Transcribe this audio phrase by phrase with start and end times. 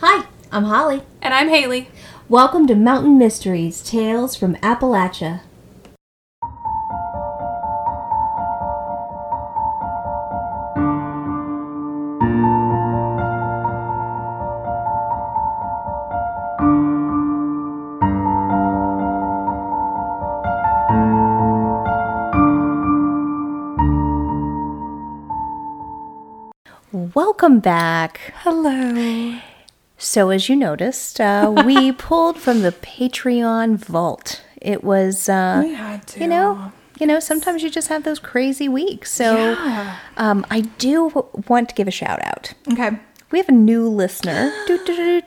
[0.00, 1.02] Hi, I'm Holly.
[1.20, 1.88] And I'm Haley.
[2.28, 5.40] Welcome to Mountain Mysteries Tales from Appalachia.
[26.92, 28.20] Welcome back.
[28.44, 29.40] Hello.
[29.98, 34.42] So, as you noticed, uh, we pulled from the Patreon vault.
[34.62, 36.20] It was, uh, We had to.
[36.20, 39.10] you know, you know, sometimes you just have those crazy weeks.
[39.12, 39.96] So, Yeah.
[40.16, 42.52] um, I do w- want to give a shout out.
[42.72, 42.98] Okay.
[43.30, 44.50] We have a new listener.
[44.66, 45.20] Do, do,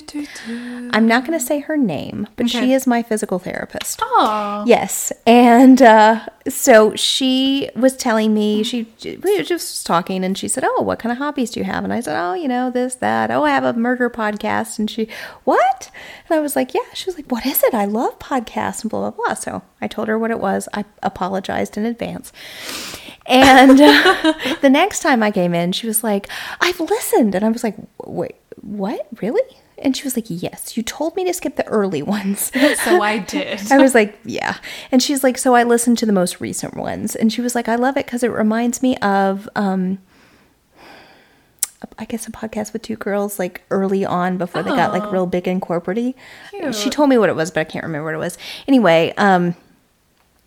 [0.00, 0.90] do.
[0.92, 4.00] I'm not going to say her name, but she is my physical therapist.
[4.00, 4.64] Aw.
[4.64, 10.46] Yes, and uh, so she was telling me she we were just talking, and she
[10.46, 12.70] said, "Oh, what kind of hobbies do you have?" And I said, "Oh, you know
[12.70, 13.32] this, that.
[13.32, 15.08] Oh, I have a murder podcast." And she,
[15.42, 15.90] "What?"
[16.28, 17.74] And I was like, "Yeah." She was like, "What is it?
[17.74, 20.68] I love podcasts and blah blah blah." So I told her what it was.
[20.74, 22.32] I apologized in advance.
[23.30, 26.28] And uh, the next time I came in, she was like,
[26.60, 29.06] "I've listened," and I was like, "Wait, what?
[29.22, 29.42] Really?"
[29.78, 32.50] And she was like, "Yes, you told me to skip the early ones."
[32.84, 33.70] So I did.
[33.72, 34.56] I was like, yeah.
[34.90, 37.14] And she's like, so I listened to the most recent ones.
[37.14, 39.98] And she was like, I love it because it reminds me of, um,
[41.98, 45.10] I guess a podcast with two girls like early on before they got like Oh.
[45.10, 46.14] real big and corporate
[46.72, 48.36] She told me what it was, but I can't remember what it was.
[48.68, 49.54] Anyway, um,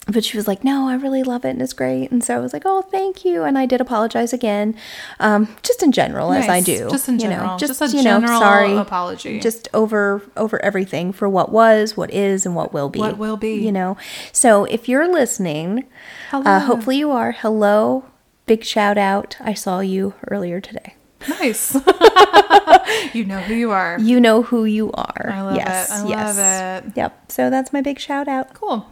[0.07, 2.11] but she was like, no, I really love it and it's great.
[2.11, 3.43] And so I was like, oh, thank you.
[3.43, 4.75] And I did apologize again,
[5.19, 6.89] um, just in general, as I do.
[6.89, 7.57] Just in you know, general.
[7.57, 9.39] Just a you know, general sorry, apology.
[9.39, 12.99] Just over over everything for what was, what is, and what will be.
[12.99, 13.55] What will be.
[13.55, 13.97] You know.
[14.33, 15.85] So if you're listening,
[16.31, 16.43] Hello.
[16.43, 17.31] uh, hopefully you are.
[17.31, 18.05] Hello,
[18.45, 19.37] big shout out.
[19.39, 20.95] I saw you earlier today.
[21.29, 21.73] Nice.
[23.13, 23.97] you know who you are.
[23.99, 25.29] You know who you are.
[25.31, 25.93] I love yes, it.
[25.93, 26.37] I yes.
[26.37, 26.97] love it.
[26.97, 27.31] Yep.
[27.31, 28.53] So that's my big shout out.
[28.53, 28.89] Cool.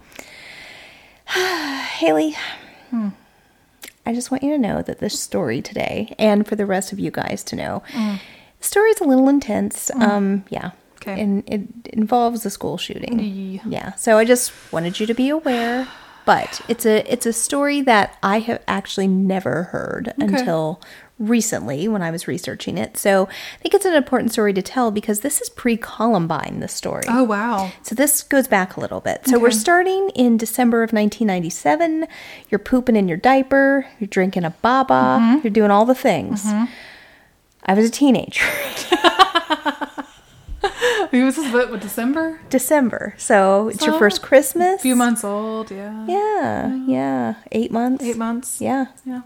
[2.00, 2.36] Haley,
[2.90, 3.10] Hmm.
[4.06, 7.00] I just want you to know that this story today, and for the rest of
[7.00, 8.20] you guys to know, Mm.
[8.60, 9.92] the story's a little intense.
[9.96, 10.72] Um, yeah.
[10.98, 11.20] Okay.
[11.22, 11.62] And it
[11.94, 13.20] involves a school shooting.
[13.20, 13.62] Yeah.
[13.68, 13.94] Yeah.
[13.96, 15.88] So I just wanted you to be aware.
[16.26, 20.80] But it's a it's a story that I have actually never heard until
[21.22, 22.98] recently when I was researching it.
[22.98, 26.60] So I think it's an important story to tell because this is pre Columbine.
[26.60, 27.04] the story.
[27.08, 27.72] Oh, wow.
[27.84, 29.28] So this goes back a little bit.
[29.28, 32.08] So we're starting in December of 1997.
[32.50, 33.86] You're pooping in your diaper.
[34.00, 35.20] You're drinking a baba.
[35.22, 35.40] Mm-hmm.
[35.44, 36.46] You're doing all the things.
[37.64, 38.44] I was a teenager.
[41.12, 41.38] Who was?
[41.38, 42.40] What, what, December?
[42.50, 43.14] December.
[43.18, 44.80] So it's your first Christmas.
[44.80, 46.06] A few months old, yeah.
[46.08, 47.34] Yeah, yeah.
[47.52, 48.04] Eight months.
[48.04, 48.62] Eight months.
[48.62, 48.86] Yeah.
[49.04, 49.22] Yeah.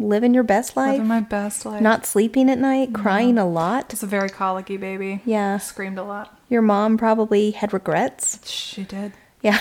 [0.00, 0.92] Living your best life.
[0.92, 1.80] Living my best life.
[1.82, 2.92] Not sleeping at night.
[2.94, 3.92] Crying a lot.
[3.92, 5.20] It's a very colicky baby.
[5.24, 5.58] Yeah.
[5.58, 6.36] Screamed a lot.
[6.48, 8.40] Your mom probably had regrets.
[8.50, 9.12] She did.
[9.42, 9.58] Yeah.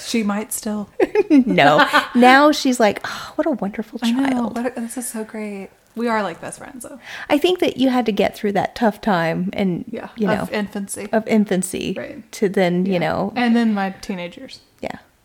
[0.00, 0.88] She might still.
[1.30, 1.86] no.
[2.14, 4.56] Now she's like, oh, what a wonderful I child.
[4.56, 4.66] know.
[4.66, 5.70] A, this is so great.
[5.94, 6.98] We are like best friends, though.
[7.28, 10.08] I think that you had to get through that tough time and Yeah.
[10.16, 11.08] you know Of infancy.
[11.12, 12.32] of infancy Right.
[12.32, 14.60] to then you know And then my teenagers.
[14.60, 14.65] yeah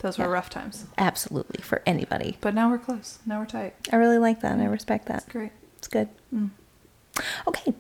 [0.02, 0.86] Those were rough times.
[0.98, 2.38] absolutely for anybody.
[2.42, 3.20] But now we're close.
[3.26, 3.76] Now we're tight.
[3.92, 4.60] I really like that.
[4.60, 4.72] I mm.
[4.72, 5.28] respect that.
[5.30, 5.52] Great.
[5.78, 6.10] It's good.
[6.34, 6.52] Mm.
[7.46, 7.74] Okay,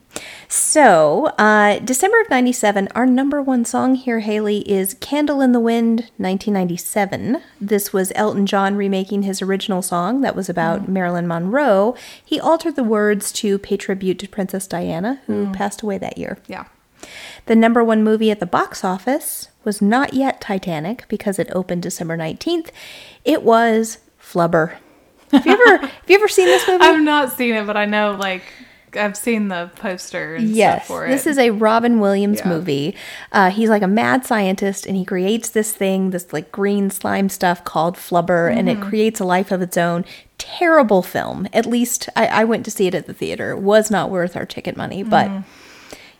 [0.49, 5.59] so uh, December of '97, our number one song here, Haley, is "Candle in the
[5.59, 7.41] Wind" 1997.
[7.59, 10.87] This was Elton John remaking his original song that was about mm.
[10.89, 11.95] Marilyn Monroe.
[12.23, 16.37] He altered the words to pay tribute to Princess Diana, who passed away that year.
[16.47, 16.65] Yeah.
[17.45, 21.83] The number one movie at the box office was not yet Titanic because it opened
[21.83, 22.69] December 19th.
[23.25, 24.77] It was Flubber.
[25.31, 26.83] Have you ever have you ever seen this movie?
[26.83, 28.43] I've not seen it, but I know, like,
[28.93, 31.09] I've seen the poster and yes, stuff for it.
[31.11, 32.49] this is a Robin Williams Yeah.
[32.49, 32.95] movie.
[33.31, 37.29] Uh, he's like a mad scientist, and he creates this thing, this like green slime
[37.29, 38.83] stuff called Flubber, and Mm-hmm.
[38.83, 40.03] it creates a life of its own.
[40.37, 41.47] Terrible film.
[41.53, 43.51] At least I, I went to see it at the theater.
[43.51, 45.29] It was not worth our ticket money, but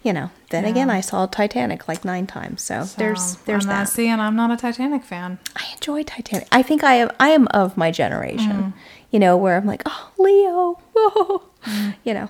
[0.03, 0.29] you know.
[0.50, 0.97] Then again, Mm-hmm.
[0.97, 3.77] I saw Titanic like nine times, so, So, there's there's I'm that.
[3.80, 5.39] Not seeing, I'm not a Titanic fan.
[5.56, 6.48] I enjoy Titanic.
[6.51, 8.51] I think I am I am of my generation.
[8.51, 8.74] Mm.
[9.12, 11.44] You know, where I'm like, oh, Leo, whoa.
[11.65, 11.95] Mm.
[12.03, 12.30] you know,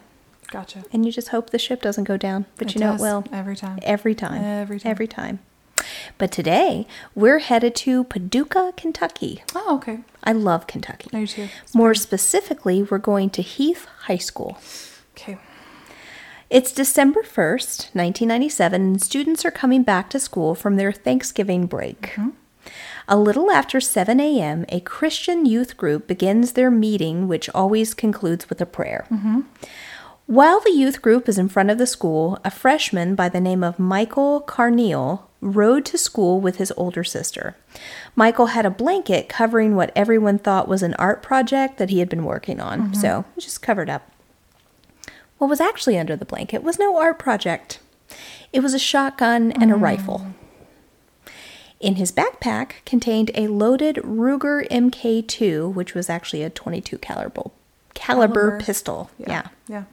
[0.49, 0.83] Gotcha.
[0.91, 3.03] and you just hope the ship doesn't go down, but It you know does it
[3.03, 3.79] will every time.
[3.83, 4.91] every time, Every time.
[4.91, 5.39] every time.
[6.17, 6.85] But today
[7.15, 9.43] we're headed to Paducah, Kentucky.
[9.55, 9.99] Oh, okay.
[10.23, 11.09] I love Kentucky.
[11.13, 11.47] I do too.
[11.63, 14.59] It's More pretty- specifically, we're going to Heath High School.
[15.15, 15.37] Okay.
[16.51, 22.01] It's December 1st, 1997, and students are coming back to school from their Thanksgiving break.
[22.01, 22.31] Mm-hmm.
[23.07, 28.49] A little after 7 a.m., a Christian youth group begins their meeting, which always concludes
[28.49, 29.07] with a prayer.
[29.09, 29.41] Mm-hmm.
[30.25, 33.63] While the youth group is in front of the school, a freshman by the name
[33.63, 37.55] of Michael Carneal rode to school with his older sister.
[38.13, 42.09] Michael had a blanket covering what everyone thought was an art project that he had
[42.09, 42.93] been working on, mm-hmm.
[42.93, 44.11] so it was just covered up.
[45.41, 47.79] What was actually under the blanket was no art project.
[48.53, 50.35] It was a shotgun and a rifle.
[51.79, 57.49] In his backpack contained a loaded Ruger MK2, which was actually a 22 caliber
[57.95, 58.59] caliber, Caliber.
[58.59, 59.09] pistol.
[59.17, 59.47] yeah.
[59.67, 59.85] Yeah.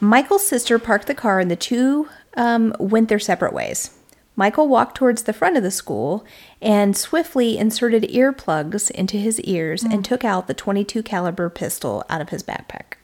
[0.00, 3.90] Michael's sister parked the car and the two um, went their separate ways.
[4.36, 6.24] Michael walked towards the front of the school
[6.62, 12.22] and swiftly inserted earplugs into his ears and took out the 22 caliber pistol out
[12.22, 12.94] of his backpack.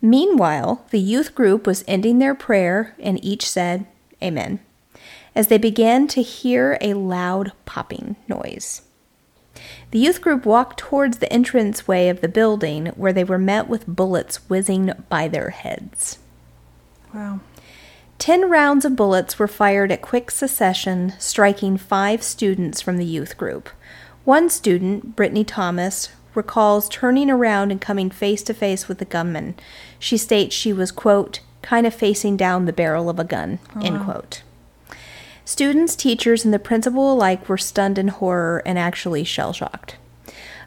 [0.00, 3.86] Meanwhile, the youth group was ending their prayer and each said,
[4.22, 4.60] Amen,
[5.34, 8.82] as they began to hear a loud popping noise.
[9.90, 13.86] The youth group walked towards the entranceway of the building where they were met with
[13.86, 16.18] bullets whizzing by their heads.
[17.12, 17.40] Wow.
[18.18, 23.36] Ten rounds of bullets were fired at quick succession, striking five students from the youth
[23.36, 23.68] group.
[24.24, 29.54] One student, Brittany Thomas, recalls turning around and coming face to face with the gunman.
[29.98, 34.04] She states she was, quote, kind of facing down the barrel of a gun, end
[34.04, 34.40] quote.
[35.44, 39.96] Students, teachers, and the principal alike were stunned in horror and actually shell shocked.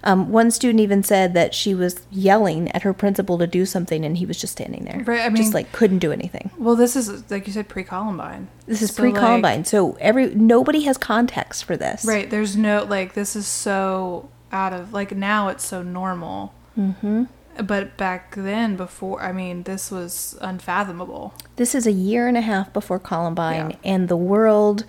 [0.03, 4.03] Um, one student even said that she was yelling at her principal to do something
[4.03, 5.03] and he was just standing there.
[5.05, 6.49] Right, I just like couldn't do anything.
[6.57, 8.47] Well, this is like you said, pre-Columbine.
[8.65, 12.03] This is So, pre Columbine, like- so every nobody has context for this.
[12.03, 12.27] right.
[12.27, 16.53] There's no like this is so out of like now it's so normal.
[16.77, 17.23] Mm-hmm.
[17.65, 21.33] But back then, before I mean, this was unfathomable.
[21.57, 23.77] This is a year and a half before Columbine, Yeah.
[23.83, 24.85] and the world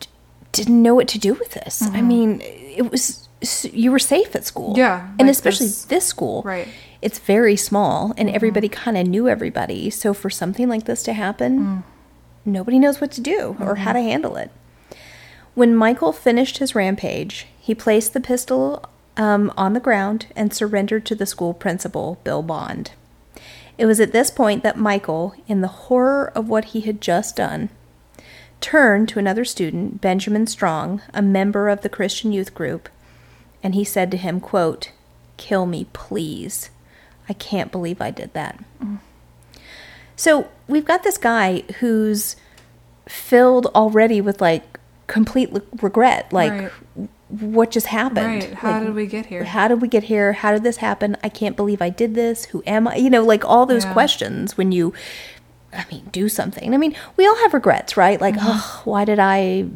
[0.00, 0.06] d-
[0.52, 1.82] didn't know what to do with this.
[1.82, 3.28] I mean, it was
[3.72, 4.78] you were safe at school, Mm-hmm.
[4.78, 6.66] Yeah, and like especially this- this, school, Right.
[6.66, 6.76] Mm-hmm.
[7.02, 9.90] It's very small, and everybody kind of knew everybody.
[9.90, 11.82] So for something like this to happen, Mm.
[12.44, 14.08] nobody knows what to do or how to Mm-hmm.
[14.08, 14.50] handle it.
[15.54, 18.84] When Michael finished his rampage, he placed the pistol
[19.16, 22.90] um, on the ground and surrendered to the school principal, Bill Bond.
[23.78, 27.36] It was at this point that Michael, in the horror of what he had just
[27.36, 27.68] done,
[28.60, 32.88] turned to another student, Benjamin Strong, a member of the Christian youth group,
[33.62, 34.90] and he said to him, quote,
[35.36, 36.70] "Kill me, please.
[37.28, 38.58] I can't believe I did that."
[40.16, 42.34] So, we've got this guy who's
[43.06, 45.50] filled already with like complete
[45.80, 46.72] regret, like Right.
[47.40, 48.26] What just happened?
[48.26, 48.52] Right.
[48.54, 49.44] How Like, did we get here?
[49.44, 50.32] how did we get here?
[50.34, 51.16] How did this happen?
[51.24, 52.44] I can't believe I did this.
[52.46, 52.96] Who am I?
[52.96, 53.92] You know, like all those Yeah.
[53.94, 54.92] questions when you,
[55.72, 56.74] I mean, do something.
[56.74, 58.20] I mean, we all have regrets, right?
[58.20, 59.66] Like, oh, why did I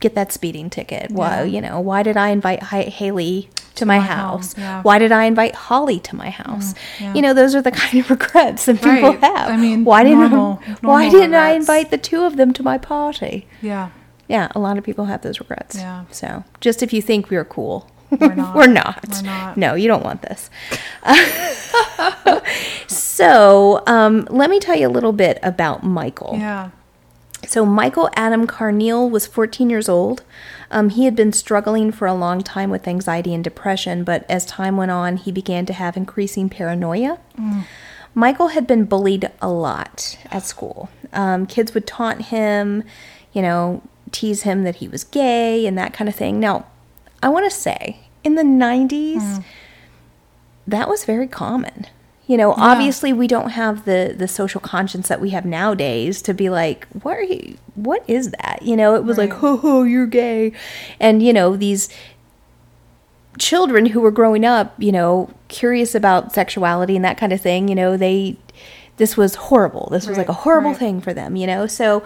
[0.00, 1.10] get that speeding ticket?
[1.12, 1.46] Why, Mm-hmm.
[1.48, 1.54] Yeah.
[1.54, 4.56] you know, why did I invite Haley to my, my house?
[4.58, 4.82] yeah.
[4.82, 6.74] Why did I invite Holly to my house?
[7.00, 7.14] yeah.
[7.14, 9.20] You know, those are the kind of regrets that people Right.
[9.20, 9.48] have.
[9.50, 12.62] I mean, why didn't normal- why normal didn't I invite the two of them to
[12.64, 13.46] my party?
[13.62, 13.90] Yeah.
[14.28, 15.76] Yeah, a lot of people have those regrets.
[15.76, 16.04] Yeah.
[16.10, 18.54] So just if you think we're cool, We're not.
[18.56, 19.04] we're not.
[19.12, 19.56] We're not.
[19.56, 20.50] No, you don't want this.
[22.88, 26.36] so um, let me tell you a little bit about Michael.
[26.38, 26.70] Yeah.
[27.46, 30.22] So Michael Adam Carneal was 14 years old.
[30.70, 34.46] Um, he had been struggling for a long time with anxiety and depression, but as
[34.46, 37.18] time went on, he began to have increasing paranoia.
[38.14, 40.88] Michael had been bullied a lot at school.
[41.12, 42.82] Um, kids would taunt him,
[43.32, 46.40] you know, tease him that he was gay and that kind of thing.
[46.40, 46.66] Now,
[47.22, 49.44] I want to say, in the 90s, mm.
[50.66, 51.86] that was very common.
[52.26, 56.32] You know, obviously we don't have the the social conscience that we have nowadays to
[56.32, 58.60] be like, what are you what is that?
[58.62, 59.40] You know, it was like, Right.
[59.40, 60.52] ho ho, you're gay.
[60.98, 61.90] And you know, these
[63.36, 67.68] children who were growing up, you know, curious about sexuality and that kind of thing,
[67.68, 68.38] you know, they
[68.96, 69.88] this was horrible.
[69.90, 70.78] This was like a horrible right.
[70.78, 71.66] thing for them, you know.
[71.66, 72.04] So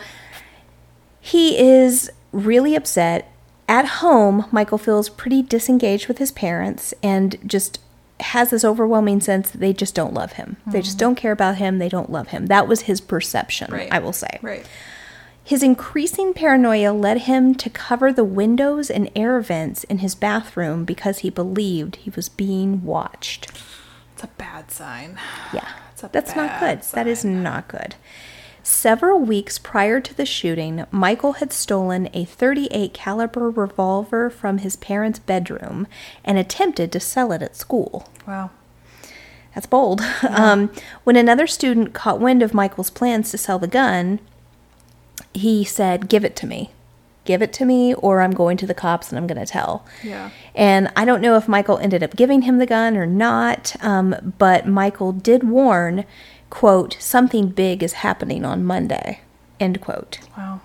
[1.20, 3.30] he is really upset.
[3.68, 7.80] At home, Michael feels pretty disengaged with his parents and just
[8.20, 10.56] has this overwhelming sense that they just don't love him.
[10.66, 10.98] They just mm-hmm.
[11.00, 11.78] don't care about him.
[11.78, 12.46] They don't love him.
[12.46, 13.92] That was his perception, Right.
[13.92, 14.38] I will say.
[14.42, 14.66] Right.
[15.44, 20.84] His increasing paranoia led him to cover the windows and air vents in his bathroom
[20.84, 23.50] because he believed he was being watched.
[24.12, 25.18] It's a bad sign.
[25.54, 25.68] Yeah,
[26.12, 26.82] that's not good.
[26.92, 27.94] That is not good.
[28.68, 34.76] Several weeks prior to the shooting, Michael had stolen a 38 caliber revolver from his
[34.76, 35.87] parents' bedroom
[36.22, 38.06] and attempted to sell it at school.
[38.26, 38.50] Wow.
[39.54, 40.02] That's bold.
[40.28, 40.70] Um,
[41.04, 44.20] when another student caught wind of Michael's plans to sell the gun,
[45.32, 46.70] he said, "Give it to me.
[47.25, 49.84] give it to me or I'm going to the cops and I'm going to tell.
[50.02, 50.30] Yeah.
[50.54, 54.34] And I don't know if Michael ended up giving him the gun or not, um,
[54.38, 56.06] but Michael did warn,
[56.50, 59.21] quote, something big is happening on Monday,
[59.61, 60.19] end quote.
[60.37, 60.61] Wow.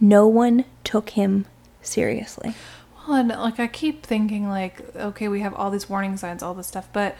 [0.00, 1.46] No one took him
[1.82, 2.54] seriously.
[3.06, 6.54] Well, and like I keep thinking, like, okay, we have all these warning signs, all
[6.54, 7.16] this stuff, but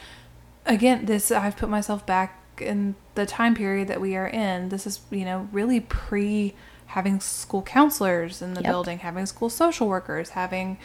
[0.67, 4.69] again, this I've put myself back in the time period that we are in.
[4.69, 6.55] This is, you know, really pre
[6.87, 8.71] having school counselors in the Yep.
[8.71, 10.79] building, having school social workers, having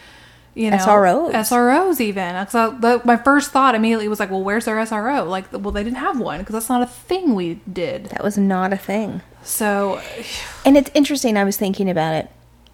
[0.55, 1.31] you know SROs.
[1.33, 2.35] SROs even.
[2.45, 5.27] 'Cause I- the, my first thought immediately was like, well, where's their SRO?
[5.27, 8.05] Like, well, they didn't have one because that's not a thing we did.
[8.07, 9.21] That was not a thing.
[9.43, 10.01] So,
[10.65, 12.29] And it's interesting, I was thinking about it.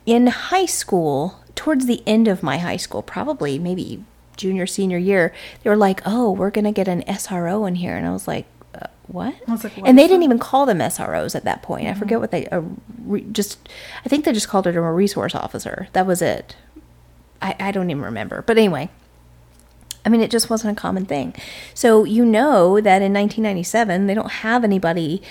[0.05, 4.03] In high school, towards the end of my high school, probably maybe
[4.38, 7.96] junior, senior year, they were like, oh, we're going to get an SRO in here.
[7.96, 9.34] And I was like, uh, what?
[9.48, 11.88] I was like, what and they didn't even call them SROs at that point.
[11.88, 12.48] I forget what they,
[13.05, 13.58] re, just,
[14.05, 15.88] I think they just called it a resource officer.
[15.94, 16.55] That was it.
[17.42, 18.42] I, I don't even remember.
[18.42, 18.89] But anyway,
[20.06, 21.34] I mean, it just wasn't a common thing.
[21.74, 25.22] So you know that in 1997, they don't have anybody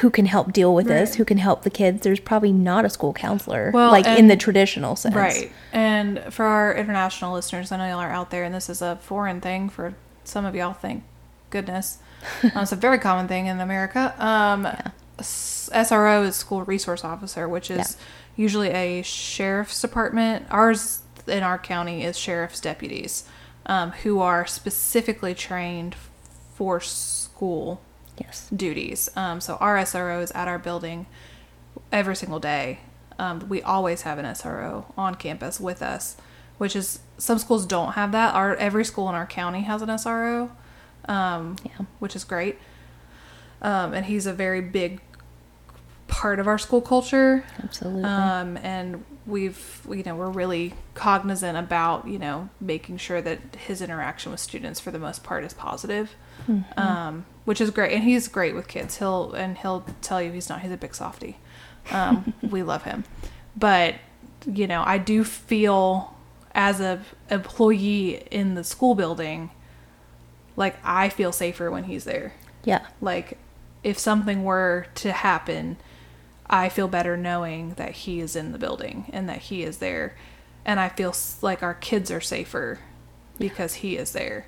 [0.00, 2.02] who can help deal with this, who can help the kids.
[2.02, 5.14] There's probably not a school counselor, Well, like in the traditional sense.
[5.14, 5.52] Right.
[5.72, 8.96] And for our international listeners, I know y'all are out there, and this is a
[9.02, 10.72] foreign thing for some of y'all.
[10.72, 11.02] Thank
[11.50, 11.98] goodness,
[12.42, 14.14] um, it's a very common thing in America.
[14.24, 14.66] Um,
[15.18, 17.96] S- SRO is school resource officer, which is
[18.36, 20.46] usually a sheriff's department.
[20.50, 23.24] Ours in our county is sheriff's deputies,
[23.66, 25.94] um, who are specifically trained
[26.54, 27.80] for school
[28.18, 28.48] Yes.
[28.54, 29.10] duties.
[29.16, 31.06] Um, so our SRO is at our building
[31.90, 32.80] every single day.
[33.18, 36.16] Um, we always have an SRO on campus with us,
[36.58, 38.34] which is some schools don't have that.
[38.34, 40.50] Our every school in our county has an SRO,
[41.08, 41.86] um, Yeah.
[41.98, 42.58] which is great.
[43.60, 45.00] Um, and he's a very big
[46.22, 47.44] part of our school culture.
[47.64, 48.04] Absolutely.
[48.04, 53.82] Um, and we've, you know, we're really cognizant about, you know, making sure that his
[53.82, 56.14] interaction with students for the most part is positive,
[56.76, 57.92] um, which is great.
[57.92, 58.98] And he's great with kids.
[58.98, 61.38] He'll, and he'll tell you he's not, he's a big softy.
[61.90, 63.02] Um, we love him.
[63.56, 63.96] But,
[64.46, 66.16] you know, I do feel
[66.54, 69.50] as a employee in the school building,
[70.54, 72.86] like I feel safer when he's there yeah.
[73.00, 73.38] like
[73.82, 75.76] if something were to happen
[76.52, 80.14] i feel better knowing that he is in the building and that he is there
[80.64, 82.78] and i feel like our kids are safer
[83.38, 84.46] because he is there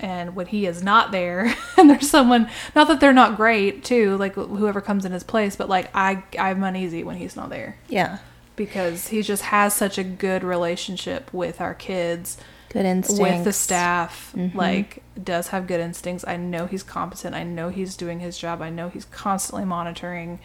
[0.00, 4.16] and when he is not there and there's someone not that they're not great too
[4.16, 7.76] like whoever comes in his place but like i i'm uneasy when he's not there
[7.88, 8.18] Yeah.
[8.56, 12.38] because he just has such a good relationship with our kids
[12.70, 13.20] Good instincts.
[13.20, 14.54] with the staff Mhm.
[14.54, 18.62] like does have good instincts i know he's competent i know he's doing his job
[18.62, 20.38] i know he's constantly monitoring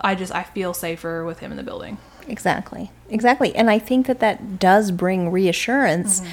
[0.00, 1.98] i just i feel safer with him in the building
[2.30, 2.90] Exactly.
[3.08, 3.56] Exactly.
[3.56, 6.20] And I think that that does bring reassurance.
[6.20, 6.30] Mm-hmm.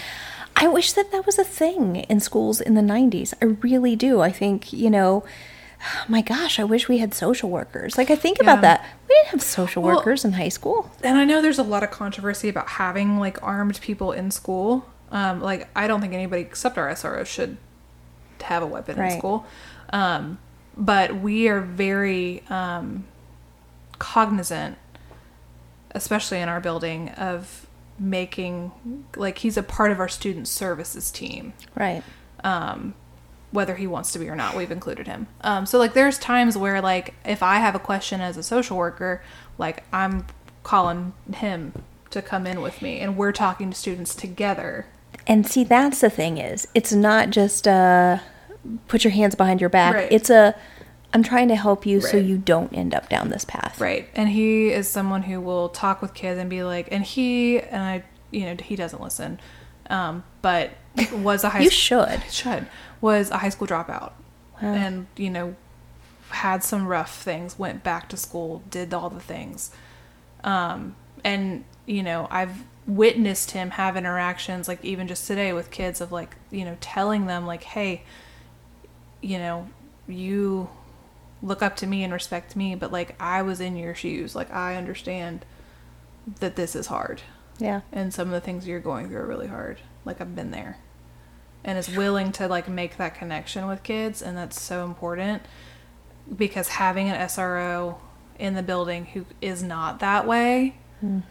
[0.58, 3.34] I wish that that was a thing in schools in the 90s.
[3.42, 4.20] I really do.
[4.20, 5.24] I think, you know,
[6.10, 7.98] my gosh, I wish we had social workers.
[7.98, 8.44] Like, I think Yeah.
[8.44, 8.84] about that.
[9.08, 10.92] We didn't have social Well- workers in high school.
[11.02, 14.86] and i know there's a lot of controversy about having like armed people in school
[15.12, 17.56] um, like i don't think anybody except our sro should
[18.42, 19.14] have a weapon Right.
[19.14, 19.46] in school
[19.94, 20.40] um,
[20.76, 23.06] but we are very um,
[24.00, 24.78] cognizant
[25.92, 28.72] especially in our building of making
[29.16, 32.04] like he's a part of our student services team Right.
[32.44, 32.94] um,
[33.52, 34.54] whether he wants to be or not.
[34.54, 35.28] We've included him.
[35.40, 38.76] Um, so like there's times where like if I have a question as a social
[38.76, 39.24] worker,
[39.58, 40.26] like I'm
[40.64, 41.72] calling him
[42.10, 44.88] to come in with me and we're talking to students together.
[45.26, 48.18] And see, that's the thing is, it's not just uh,
[48.90, 49.96] put your hands behind your back.
[49.96, 50.12] Right.
[50.12, 50.54] It's a,
[51.16, 53.80] I'm trying to help you so you don't end up down this path.
[53.80, 54.10] Right.
[54.16, 57.82] And he is someone who will talk with kids and be like, and he and
[57.82, 59.40] I, you know, he doesn't listen,
[59.90, 60.72] um, but
[61.14, 62.24] was a high You school should.
[62.32, 62.68] should
[63.00, 64.12] was a high school dropout,
[64.62, 64.74] Wow.
[64.74, 65.56] and you know,
[66.32, 67.58] had some rough things.
[67.58, 69.72] Went back to school, did all the things,
[70.44, 76.02] um, and you know, I've witnessed him have interactions like even just today with kids
[76.02, 78.04] of like you know telling them like, hey,
[79.22, 79.70] you know,
[80.10, 80.68] you
[81.46, 84.36] look up to me and respect me, but like I was in your shoes.
[84.36, 85.46] Like I understand
[86.40, 87.22] that this is hard
[87.60, 87.82] Yeah.
[87.92, 89.78] and some of the things you're going through are really hard.
[90.06, 90.78] Like I've been there.
[91.64, 95.44] And is willing to like make that connection with kids and that's so important
[96.36, 97.98] because having an SRO
[98.40, 100.78] in the building who is not that way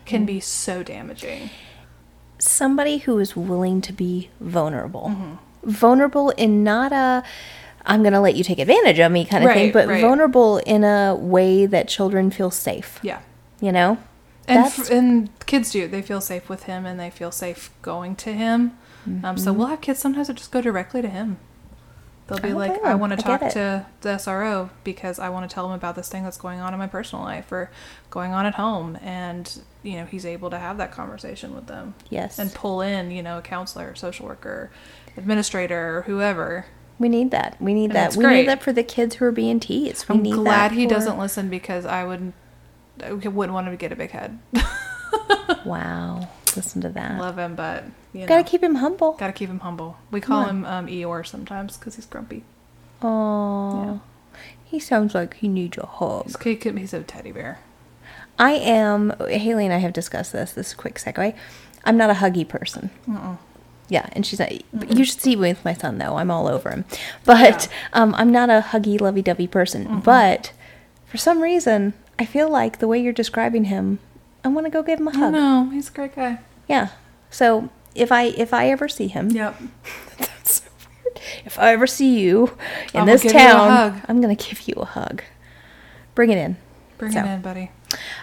[0.06, 1.50] can be so damaging.
[2.38, 5.08] somebody who is willing to be vulnerable.
[5.10, 5.34] Mm-hmm.
[5.70, 7.24] Vulnerable in not a
[7.86, 10.00] I'm going to let you take advantage of me kind of thing, but right.
[10.00, 12.98] vulnerable in a way that children feel safe.
[13.02, 13.20] Yeah.
[13.60, 13.98] you know?
[14.48, 15.86] And, f- and kids do.
[15.88, 18.76] They feel safe with him and they feel safe going to him.
[19.22, 21.36] Um, so we'll have kids sometimes that just go directly to him.
[22.26, 22.56] They'll be Mm-hmm.
[22.58, 25.72] I like, I want to talk to the SRO because I want to tell him
[25.72, 27.70] about this thing that's going on in my personal life or
[28.08, 28.96] going on at home.
[29.02, 32.38] And, you know, he's able to have that conversation with them Yes.
[32.38, 34.70] and pull in, you know, a counselor, social worker,
[35.18, 36.64] administrator, or whoever.
[36.98, 37.56] We need that.
[37.60, 38.16] We need And that.
[38.16, 38.36] We great.
[38.40, 40.08] need that for the kids who are being teased.
[40.08, 42.32] We I'm glad he for- doesn't listen because I would
[43.04, 44.38] I wouldn't want him to get a big head.
[45.64, 46.28] Wow.
[46.56, 47.18] Listen to that.
[47.18, 49.12] Love him, but you know, Gotta keep him humble.
[49.12, 49.96] Gotta keep him humble.
[50.10, 50.48] We call on.
[50.48, 52.44] him um, Eeyore sometimes because he's grumpy.
[53.02, 54.00] Oh,
[54.64, 56.26] he sounds like he needs a hug.
[56.42, 57.60] He's, he's a teddy bear.
[58.38, 59.14] I am.
[59.28, 60.52] Haley and I have discussed this.
[60.52, 61.34] This quick segue.
[61.84, 62.90] I'm not a huggy person.
[63.88, 64.50] Yeah, and she's not.
[64.72, 66.16] but You should see me with my son though.
[66.16, 66.84] I'm all over him,
[67.24, 70.00] but um, I'm not a huggy, lovey-dovey person.
[70.00, 70.52] But
[71.06, 73.98] for some reason, I feel like the way you're describing him,
[74.42, 75.32] I want to go give him a hug.
[75.32, 76.38] no, he's a great guy.
[76.68, 76.88] Yeah.
[77.30, 79.56] So if I if I ever see him, Yep.
[80.18, 80.70] That's so
[81.04, 81.20] weird.
[81.44, 82.56] If I ever see you
[82.94, 84.02] in I will this town, hug.
[84.08, 85.22] I'm gonna give you a hug.
[86.14, 86.56] Bring it in.
[86.96, 87.20] Bring So.
[87.20, 87.70] it in, buddy.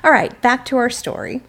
[0.04, 1.42] All right, back to our story.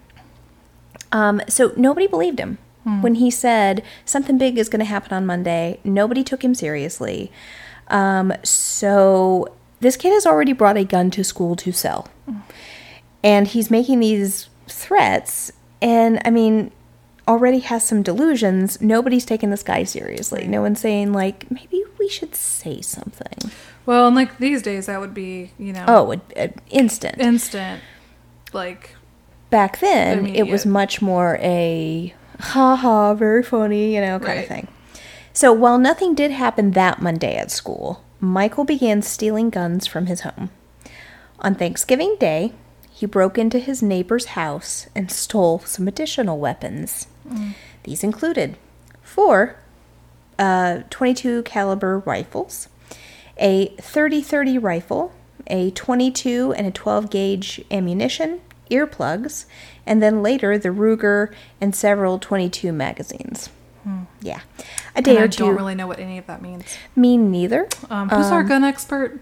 [1.12, 5.24] Um, so nobody believed him when he said something big is going to happen on
[5.24, 5.78] Monday.
[5.84, 7.30] Nobody took him seriously.
[7.88, 12.08] Um, so this kid has already brought a gun to school to sell,
[13.22, 15.52] and he's making these threats.
[15.80, 16.70] And I mean,
[17.28, 18.80] already has some delusions.
[18.80, 20.46] Nobody's taking this guy seriously.
[20.46, 23.50] No one's saying like maybe we should say something.
[23.86, 26.20] Well, and like these days, that would be you know Oh,
[26.70, 27.20] instant.
[27.20, 27.80] instant.
[28.52, 28.96] Like
[29.50, 34.46] back then it was much more a ha ha very funny you know kind of
[34.46, 34.68] thing.
[35.32, 40.20] So while nothing did happen that monday at school michael began stealing guns from his
[40.20, 40.50] home.
[41.40, 42.52] On thanksgiving day
[42.90, 47.08] he broke into his neighbor's house and stole some additional weapons.
[47.82, 48.56] These included
[49.02, 49.56] four
[50.38, 52.68] uh, 22 caliber rifles
[53.38, 55.12] a 30-30 rifle,
[55.46, 58.40] a 22 and a 12 gauge ammunition,
[58.72, 59.44] earplugs,
[59.86, 63.50] and then later the Ruger and several 22 magazines.
[64.20, 64.40] Yeah,
[64.94, 65.44] a day and or I two.
[65.46, 66.64] don't really know what any of that means.
[66.94, 67.68] Me neither.
[67.90, 69.20] Um, who's our gun expert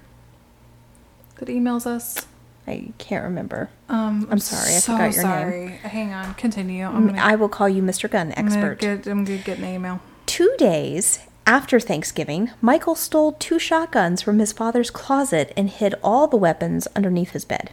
[1.36, 2.26] that emails us?
[2.66, 3.70] I can't remember.
[3.88, 5.68] Um, I'm sorry, I so forgot your name.
[5.78, 6.84] Hang on, continue.
[6.84, 8.10] I'm gonna, I will call you Mr.
[8.10, 8.78] Gun I'm gonna Expert.
[8.80, 10.00] get, I'm gonna get an email.
[10.26, 16.26] Two days after Thanksgiving, Michael stole two shotguns from his father's closet and hid all
[16.26, 17.70] the weapons underneath his bed.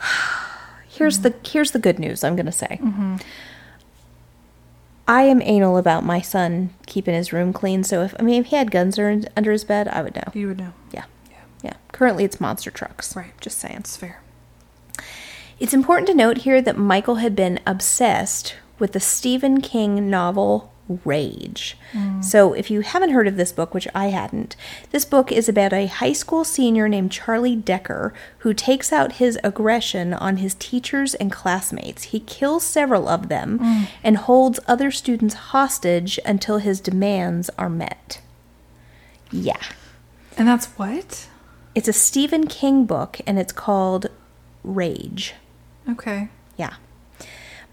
[0.94, 2.78] Here's the here's the good news I'm going to say.
[2.80, 3.16] Mm-hmm.
[5.06, 8.46] I am anal about my son keeping his room clean, so if I mean if
[8.46, 10.30] he had guns under, under his bed, I would know.
[10.32, 10.72] You would know.
[10.92, 11.04] Yeah.
[11.30, 11.74] Yeah, Yeah.
[11.92, 13.14] Currently it's monster trucks.
[13.14, 13.38] Right.
[13.40, 13.76] Just saying.
[13.76, 14.20] that's fair.
[15.60, 20.72] It's important to note here that Michael had been obsessed with the Stephen King novel
[20.88, 21.76] Rage.
[21.92, 22.20] Hmm.
[22.20, 24.56] So, if you haven't heard of this book, which I hadn't,
[24.90, 29.38] this book is about a high school senior named Charlie Decker who takes out his
[29.42, 32.04] aggression on his teachers and classmates.
[32.04, 33.84] He kills several of them hmm.
[34.02, 38.20] and holds other students hostage until his demands are met.
[39.30, 39.62] Yeah.
[40.36, 41.28] And that's what?
[41.74, 44.06] It's a Stephen King book and it's called
[44.62, 45.34] Rage.
[45.88, 46.28] Okay.
[46.56, 46.74] Yeah.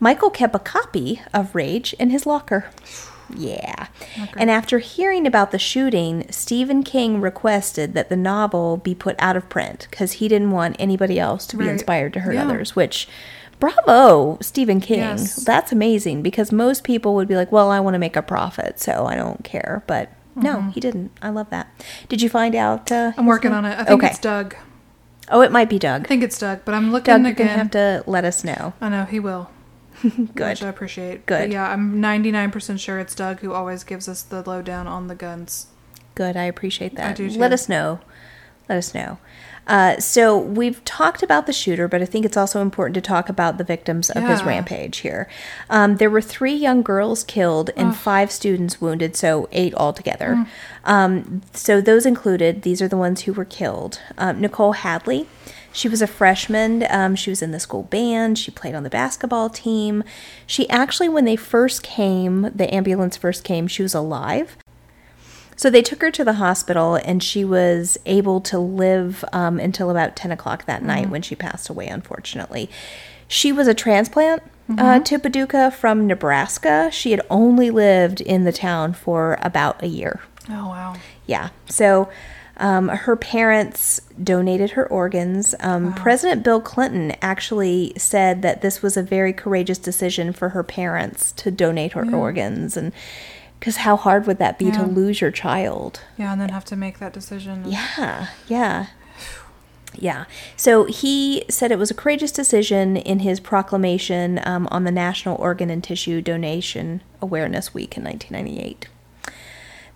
[0.02, 2.66] Michael kept a copy of Rage in his locker.
[3.34, 3.88] Yeah.
[4.36, 9.38] And after hearing about the shooting, Stephen King requested that the novel be put out
[9.38, 11.72] of print because he didn't want anybody else to be Right.
[11.74, 12.44] inspired to hurt Yeah.
[12.46, 13.08] others, which.
[13.60, 15.00] Bravo, Stephen King.
[15.02, 15.36] Yes.
[15.36, 18.80] That's amazing because most people would be like, well, I want to make a profit,
[18.80, 19.84] so I don't care.
[19.86, 21.12] But no, he didn't.
[21.22, 21.68] I love that.
[22.10, 22.92] Did you find out?
[22.92, 23.20] Uh, Mm-hmm.
[23.20, 23.60] I'm working name?
[23.60, 23.76] on it.
[23.80, 24.08] I think okay.
[24.10, 24.56] it's Doug.
[25.30, 26.06] Oh, it might be Doug.
[26.06, 27.36] I think it's Doug, but I'm looking Doug, again.
[27.36, 28.74] going to have to let us know.
[28.82, 29.52] I know he will.
[30.36, 30.36] Good.
[30.36, 31.26] Which I appreciate.
[31.26, 31.40] Good.
[31.40, 35.16] But yeah, I'm 99% sure it's Doug who always gives us the lowdown on the
[35.16, 35.68] guns.
[36.16, 36.36] Good.
[36.36, 37.12] I appreciate that.
[37.12, 38.00] I do Let us know.
[38.68, 39.20] Let us know.
[39.68, 43.30] Uh, so we've talked about the shooter, but I think it's also important to talk
[43.30, 45.30] about the victims of his rampage here.
[45.70, 50.36] Um, there were three young girls killed and five students wounded, so eight altogether.
[50.36, 50.48] Mm.
[50.84, 54.02] Um, so those included, these are the ones who were killed.
[54.18, 55.28] Um, Nicole Hadley.
[55.74, 56.86] She was a freshman.
[56.90, 58.38] Um, she was in the school band.
[58.38, 60.04] She played on the basketball team.
[60.46, 64.58] She actually, when they first came, the ambulance first came, she was alive.
[65.56, 69.92] So they took her to the hospital, and she was able to live um, until
[69.92, 72.68] about 10 o'clock that night when she passed away, unfortunately.
[73.28, 74.42] She was a transplant
[74.78, 76.90] uh, to Paducah from Nebraska.
[76.92, 80.20] She had only lived in the town for about a year.
[80.50, 80.96] Oh, wow.
[81.28, 81.50] Yeah.
[81.68, 82.10] So
[82.62, 85.56] Um, her parents donated her organs.
[85.60, 90.63] Um, President Bill Clinton actually said that this was a very courageous decision for her
[90.63, 92.93] parents to donate her organs, and
[93.60, 96.02] because how hard would that be to lose your child?
[96.17, 97.63] Yeah, and then have to make that decision.
[97.65, 98.88] Yeah, yeah.
[99.93, 100.26] Yeah.
[100.56, 105.36] So he said it was a courageous decision in his proclamation um, on the National
[105.36, 108.88] Organ and Tissue Donation Awareness Week in 1998.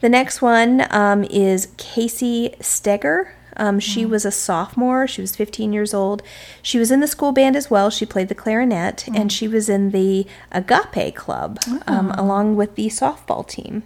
[0.01, 3.33] The next one um, is Kayce Steger.
[3.57, 5.07] Um, she was a sophomore.
[5.07, 6.21] She was 15 years old.
[6.61, 7.89] She was in the school band as well.
[7.89, 12.87] She played the clarinet, and she was in the Agape Club um, along with the
[12.87, 13.83] softball team.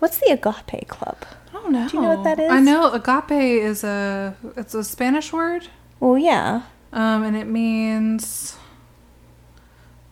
[0.00, 1.16] What's the Agape Club?
[1.48, 1.88] I don't know.
[1.88, 2.50] Do you know what that is?
[2.50, 6.62] I know agape is a it's a Spanish word, Well, yeah.
[6.92, 8.56] um, and it means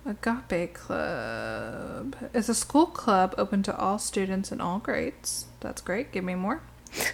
[0.09, 2.16] agape club.
[2.35, 5.47] It's a school club open to all students in all grades.
[5.61, 6.11] That's great.
[6.12, 6.62] Give me more.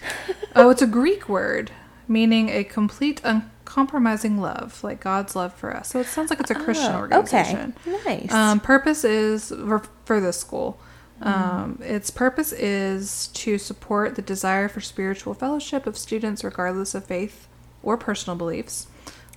[0.55, 1.71] oh, it's a Greek word
[2.07, 5.89] meaning a complete, uncompromising love, like God's love for us.
[5.89, 7.75] So it sounds like it's a Christian Oh, organization.
[7.87, 8.21] Okay.
[8.21, 8.31] Nice.
[8.31, 10.79] Um, purpose is for, for this school.
[11.21, 17.05] Um, its purpose is to support the desire for spiritual fellowship of students, regardless of
[17.05, 17.47] faith
[17.81, 18.87] or personal beliefs.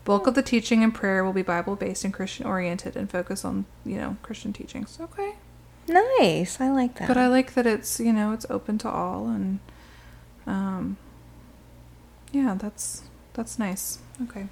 [0.08, 3.44] Bulk of the teaching and prayer will be Bible based and Christian oriented, and focus
[3.44, 4.98] on you know Christian teachings.
[5.00, 5.34] Okay,
[5.86, 6.60] nice.
[6.60, 7.08] I like that.
[7.08, 9.58] but I like that it's you know it's open to all, and
[10.46, 10.96] um,
[12.32, 13.02] yeah, that's
[13.34, 13.98] that's nice.
[14.22, 14.46] Okay,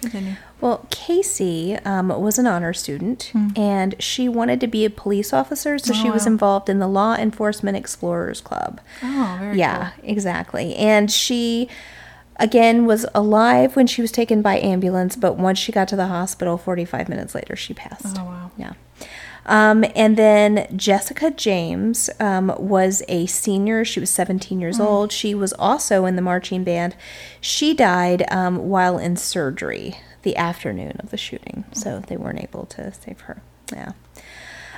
[0.00, 0.36] continue.
[0.60, 5.78] Well, Kayce um, was an honor student, and she wanted to be a police officer,
[5.78, 6.32] so she Oh, was wow.
[6.32, 8.80] involved in the Law Enforcement Explorers Club.
[9.02, 10.74] Oh, very yeah, exactly.
[10.76, 11.68] And she,
[12.40, 16.06] again, was alive when she was taken by ambulance, but once she got to the
[16.06, 18.18] hospital, 45 minutes later, she passed.
[18.18, 18.50] Oh wow.
[18.56, 18.72] Yeah.
[19.46, 23.84] Um, and then Jessica James um, was a senior.
[23.84, 25.12] She was 17 years old.
[25.12, 26.94] She was also in the marching band.
[27.40, 32.66] She died um, while in surgery the afternoon of the shooting, so they weren't able
[32.66, 33.42] to save her.
[33.72, 33.92] Yeah.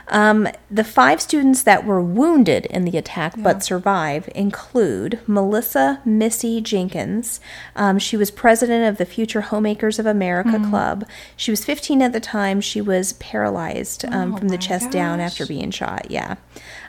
[0.08, 6.60] Um, the five students that were wounded in the attack but survived include Melissa Missy
[6.60, 7.40] Jenkins.
[7.76, 11.06] Um, she was president of the Future Homemakers of America Club.
[11.36, 12.60] She was 15 at the time.
[12.60, 16.10] She was paralyzed um, Oh from the chest down after being shot.
[16.10, 16.36] Yeah.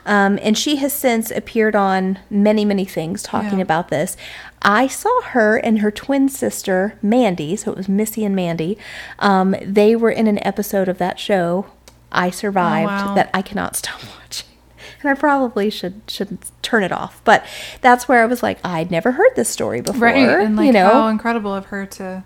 [0.06, 3.62] Um, and she has since appeared on many, many things talking Yeah.
[3.62, 4.16] about this.
[4.60, 8.76] I saw her and her twin sister, Mandy, so it was Missy and Mandy.
[9.18, 11.66] Um, they were in an episode of that show,
[12.16, 13.14] I Survived, Oh, wow.
[13.14, 14.48] that I cannot stop watching.
[15.00, 17.20] And I probably should should turn it off.
[17.24, 17.44] But
[17.82, 20.00] that's where I was like, I'd never heard this story before.
[20.00, 22.24] Right, and like you know, how incredible of her to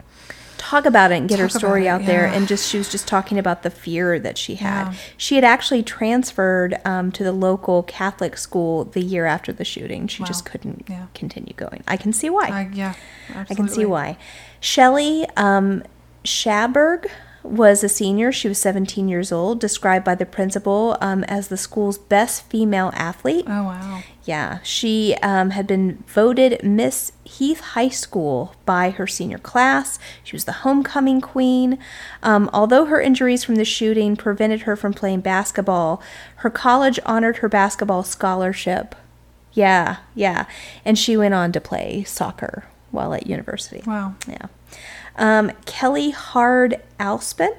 [0.59, 2.91] talk about it and get her Talk story it, out there and just she was
[2.91, 4.95] just talking about the fear that she had Yeah.
[5.17, 10.09] she had actually transferred um, to the local catholic school the year after the shooting
[10.09, 11.07] she just couldn't Yeah.
[11.15, 12.95] continue going i can see why I, yeah,
[13.49, 14.19] I can see why.
[14.61, 15.85] Shelley um,
[16.25, 17.07] Schaberg
[17.49, 18.31] was a senior.
[18.33, 22.91] She was 17 years old, described by the principal um, as the school's best female
[22.95, 23.45] athlete.
[23.49, 24.03] Oh wow.
[24.25, 29.99] Yeah, she um, had been voted Miss Heath High School by her senior class.
[30.23, 31.79] She was the homecoming queen.
[32.23, 36.03] Um, although her injuries from the shooting prevented her from playing basketball,
[36.37, 38.95] her college honored her basketball scholarship.
[39.55, 40.45] Yeah, yeah.
[40.85, 43.83] And she went on to play soccer while at university.
[43.87, 44.15] Wow.
[44.29, 44.47] Yeah.
[45.19, 47.55] Um, Kelly Hard Alspin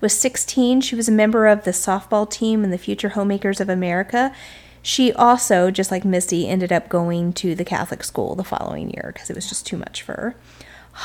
[0.00, 0.80] was 16.
[0.80, 4.34] She was a member of the softball team and the Future Homemakers of America.
[4.80, 9.10] She also, just like Missy, ended up going to the Catholic school the following year
[9.12, 10.36] because it was just too much for her.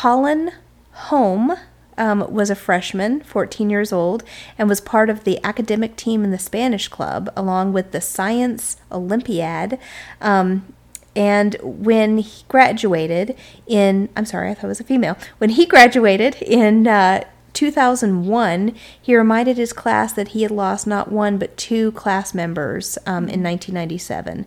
[0.01, 0.53] Hollan
[0.91, 1.53] Holm
[1.97, 4.23] um, was a freshman, 14 years old,
[4.57, 8.77] and was part of the academic team in the Spanish club, along with the Science
[8.91, 9.77] Olympiad.
[10.21, 10.72] Um,
[11.15, 13.35] and when he graduated
[13.67, 15.17] in, I'm sorry, I thought it was a female.
[15.37, 17.23] When he graduated in uh,
[17.53, 22.97] 2001, he reminded his class that he had lost not one but two class members
[23.05, 24.45] um, in 1997.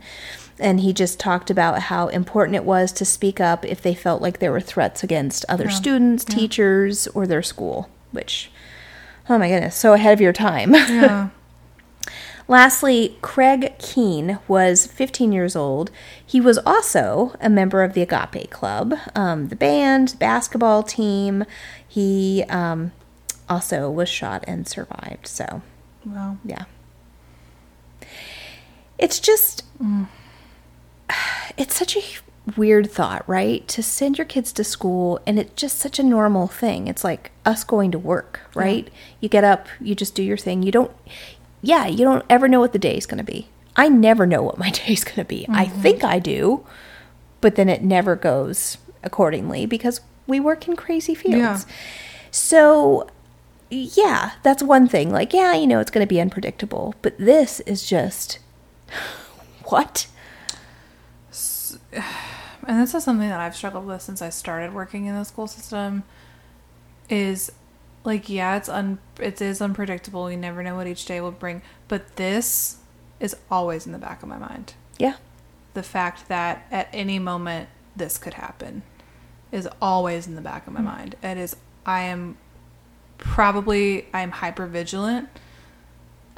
[0.58, 4.22] And he just talked about how important it was to speak up if they felt
[4.22, 5.70] like there were threats against other Yeah.
[5.70, 8.50] students, teachers, or their school, which,
[9.28, 10.74] oh my goodness, so ahead of your time.
[10.74, 11.28] Yeah.
[12.48, 15.90] Lastly, Craig Keene was 15 years old.
[16.24, 21.44] He was also a member of the Agape Club, um, the band, basketball team.
[21.86, 22.92] He um,
[23.48, 25.26] also was shot and survived.
[25.26, 25.62] So,
[26.04, 26.36] wow.
[26.44, 26.64] yeah.
[28.98, 29.64] It's just,
[31.58, 32.02] it's such a
[32.56, 33.66] weird thought, right?
[33.68, 36.86] To send your kids to school, and it's just such a normal thing.
[36.86, 38.88] It's like us going to work, right?
[39.20, 40.62] You get up, you just do your thing.
[40.62, 40.92] You don't,
[41.66, 43.48] yeah, you don't ever know what the day is going to be.
[43.74, 45.46] I never know what my day is going to be.
[45.48, 45.82] I mm-hmm.
[45.82, 46.64] think I do,
[47.40, 51.66] but then it never goes accordingly because we work in crazy fields.
[51.68, 51.74] Yeah.
[52.30, 53.08] So,
[53.70, 55.10] yeah, that's one thing.
[55.10, 58.38] Like, yeah, you know, it's going to be unpredictable, but this is just
[59.64, 60.06] what?
[61.92, 65.46] and this is something that I've struggled with since I started working in the school
[65.46, 66.04] system
[67.08, 67.52] is
[68.06, 71.60] like yeah it's un it is unpredictable you never know what each day will bring
[71.88, 72.78] but this
[73.20, 75.16] is always in the back of my mind Yeah.
[75.74, 78.82] the fact that at any moment this could happen
[79.52, 82.36] is always in the back of my mind it is I am
[83.18, 85.28] probably I'm hyper vigilant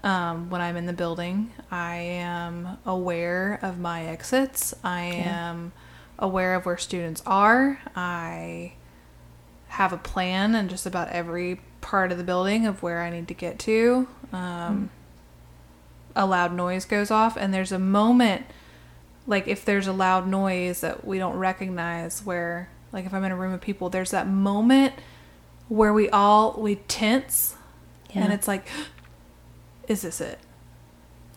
[0.04, 1.50] um, when I'm in the building.
[1.70, 4.74] I am aware of my exits.
[4.84, 5.72] I am
[6.18, 7.80] aware of where students are.
[7.96, 8.74] I
[9.68, 13.28] have a plan and just about every part of the building of where I need
[13.28, 14.08] to get to.
[14.32, 14.90] Um,
[16.16, 18.46] A loud noise goes off, and there's a moment,
[19.26, 23.30] like if there's a loud noise that we don't recognize, where, like if I'm in
[23.32, 24.94] a room of people, there's that moment
[25.68, 27.54] where we all we tense,
[28.10, 28.24] Yeah.
[28.24, 28.66] and it's like,
[29.88, 30.38] is this it?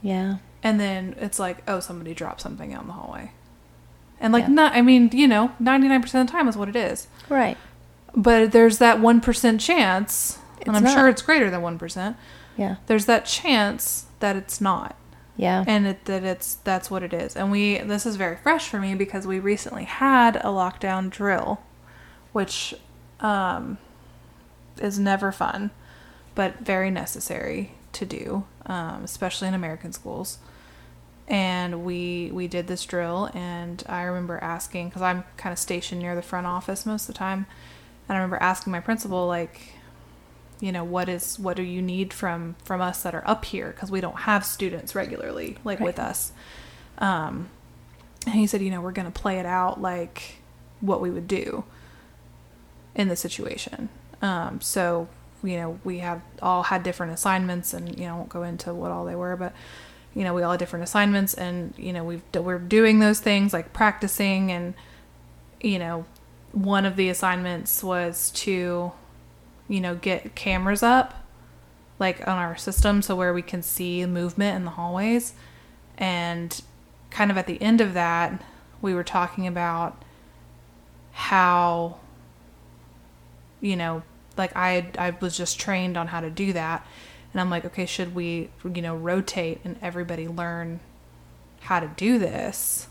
[0.01, 0.37] Yeah.
[0.63, 3.31] And then it's like, oh, somebody dropped something out in the hallway.
[4.19, 4.49] And like, Yeah.
[4.53, 7.07] not, I mean, you know, 99% of the time is what it is.
[7.29, 7.57] Right.
[8.15, 10.93] But there's that 1% chance, It's and I'm not.
[10.93, 12.15] sure it's greater than 1%.
[12.57, 12.75] Yeah.
[12.87, 14.95] There's that chance that it's not.
[15.37, 15.63] Yeah.
[15.65, 17.35] And it, that it's that's what it is.
[17.35, 21.61] And we this is very fresh for me because we recently had a lockdown drill,
[22.31, 22.75] which
[23.21, 23.77] um,
[24.79, 25.71] is never fun,
[26.35, 30.37] but very necessary to do, um, especially in American schools.
[31.27, 36.01] And we we did this drill, and I remember asking because I'm kind of stationed
[36.01, 37.45] near the front office most of the time,
[38.11, 39.71] and I remember asking my principal like,
[40.59, 43.71] you know what is what do you need from from us that are up here?
[43.71, 46.33] Because we don't have students regularly like with us.
[46.97, 47.47] Um
[48.25, 50.41] and he said you know we're going to play it out like
[50.81, 51.63] what we would do
[52.93, 53.87] in the situation.
[54.21, 55.07] Um so
[55.41, 58.73] you know we had all had different assignments and you know I won't go into
[58.73, 59.53] what all they were but
[60.13, 63.53] you know we all had different assignments and you know we've we're doing those things
[63.53, 64.73] like practicing and
[65.61, 66.05] you know
[66.51, 68.91] one of the assignments was to
[69.71, 71.13] you know, get cameras up
[71.97, 75.33] like on our system so where we can see movement in the hallways.
[75.97, 76.61] And
[77.09, 78.43] kind of at the end of that,
[78.81, 80.03] we were talking about
[81.13, 81.99] how
[83.61, 84.01] you know,
[84.37, 86.85] like I I was just trained on how to do that.
[87.31, 90.81] And I'm like, okay, should we, you know, rotate and everybody learn
[91.61, 92.87] how to do this?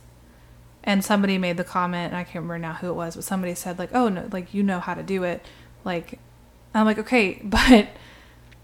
[0.83, 3.55] And somebody made the comment, and I can't remember now who it was, but somebody
[3.55, 5.45] said like, "Oh no, like you know how to do it."
[5.85, 6.19] Like
[6.75, 7.88] I'm like, "Okay, but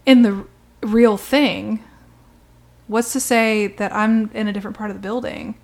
[0.07, 0.44] in the
[0.83, 1.83] real thing,
[2.87, 5.57] what's to say that I'm in a different part of the building?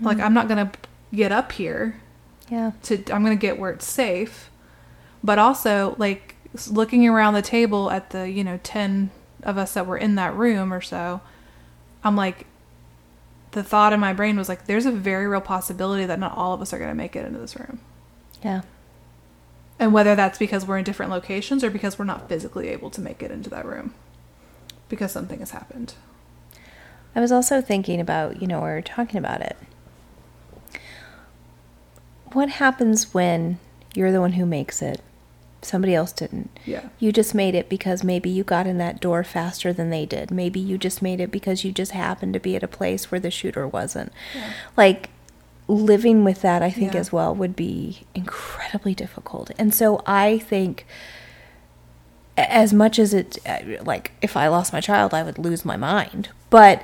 [0.00, 0.78] Like I'm not going to
[1.12, 2.00] get up here
[2.48, 2.70] Yeah.
[2.84, 4.48] to I'm going to get where it's safe.
[5.24, 6.36] But also like
[6.70, 9.10] looking around the table at the, you know, 10
[9.42, 11.20] of us that were in that room or so,
[12.04, 12.46] I'm like
[13.52, 16.52] the thought in my brain was like there's a very real possibility that not all
[16.52, 17.80] of us are going to make it into this room.
[18.42, 18.62] Yeah.
[19.78, 23.00] And whether that's because we're in different locations or because we're not physically able to
[23.00, 23.94] make it into that room
[24.88, 25.94] because something has happened.
[27.14, 29.56] I was also thinking about, you know, we were talking about it.
[32.32, 33.58] What happens when
[33.94, 35.00] you're the one who makes it?
[35.60, 36.50] Somebody else didn't.
[36.64, 36.88] Yeah.
[37.00, 40.30] You just made it because maybe you got in that door faster than they did.
[40.30, 43.18] Maybe you just made it because you just happened to be at a place where
[43.20, 44.12] the shooter wasn't.
[44.36, 44.52] Yeah.
[44.76, 45.10] Like
[45.66, 47.00] living with that, I think Yeah.
[47.00, 49.50] as well would be incredibly difficult.
[49.58, 50.86] And so I think
[52.36, 55.76] as much as it uh, like if I lost my child, I would lose my
[55.76, 56.28] mind.
[56.50, 56.82] But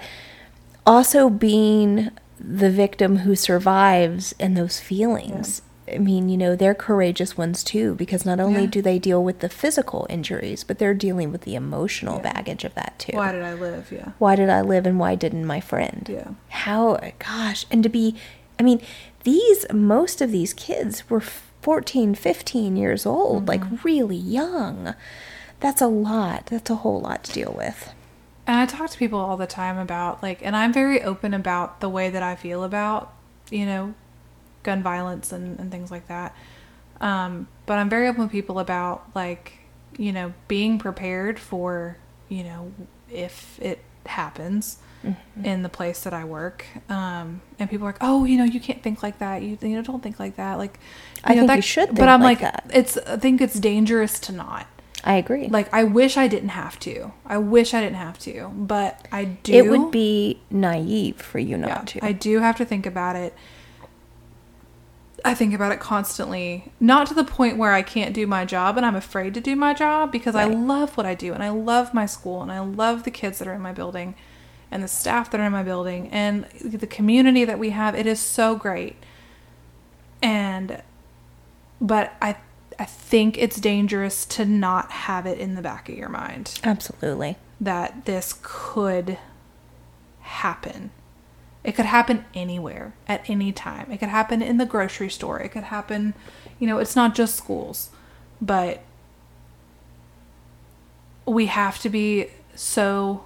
[0.85, 2.11] also being
[2.41, 5.63] the victim who survives and those feelings.
[5.93, 8.67] I mean, you know, they're courageous ones too, because not only Yeah.
[8.71, 12.33] do they deal with the physical injuries, but they're dealing with the emotional Yeah.
[12.33, 13.17] baggage of that too.
[13.17, 13.93] Why did I live?
[13.93, 14.09] Yeah.
[14.19, 16.07] Why did I live and why didn't my friend?
[16.11, 16.29] Yeah.
[16.49, 18.17] How, gosh, and to be,
[18.59, 18.81] I mean,
[19.25, 23.49] these, most of these kids were 14, 15 years old, Mm-hmm.
[23.49, 24.95] like really young.
[25.61, 26.47] That's a lot.
[26.47, 27.93] That's a whole lot to deal with.
[28.47, 31.81] And I talk to people all the time about like, and I'm very open about
[31.81, 33.13] the way that I feel about,
[33.51, 33.95] you know,
[34.65, 36.35] gun violence and, and things like that.
[37.01, 39.53] Um, but I'm very open with people about like,
[39.97, 41.97] you know, being prepared for,
[42.29, 42.73] you know,
[43.11, 44.79] if it happens
[45.43, 46.65] in the place that I work.
[46.89, 49.43] Um, and people are like, oh, you know, you can't think like that.
[49.43, 50.55] You, you know, don't think like that.
[50.55, 50.79] Like,
[51.23, 52.97] I know, think that- you should But I'm like like, it's.
[52.97, 54.67] I think it's dangerous to not.
[55.07, 55.49] I agree.
[55.49, 57.13] Like I wish I didn't have to.
[57.27, 59.53] I wish I didn't have to, but I do.
[59.53, 62.05] it would be naive for you not yeah, to.
[62.07, 63.35] I do have to think about it.
[65.25, 68.77] I think about it constantly, not to the point where I can't do my job
[68.77, 71.49] and I'm afraid to do my job because I love what I do and I
[71.49, 74.15] love my school and I love the kids that are in my building
[74.71, 77.95] and the staff that are in my building and the community that we have.
[77.95, 78.97] It is so great.
[80.23, 80.83] And
[81.81, 82.37] but I
[82.79, 87.37] I think it's dangerous to not have it in the back of your mind Absolutely.
[87.61, 89.19] that this could
[90.21, 90.91] happen.
[91.65, 93.91] It could happen anywhere at any time.
[93.91, 95.41] It could happen in the grocery store.
[95.41, 96.15] It could happen,
[96.59, 97.89] you know, it's not just schools,
[98.41, 98.83] but
[101.27, 103.25] we have to be so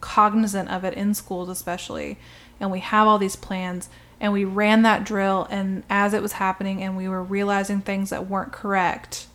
[0.00, 2.18] cognizant of it in schools, especially.
[2.60, 3.88] And we have all these plans,
[4.20, 8.10] and we ran that drill, and as it was happening, and we were realizing things
[8.10, 9.26] that weren't correct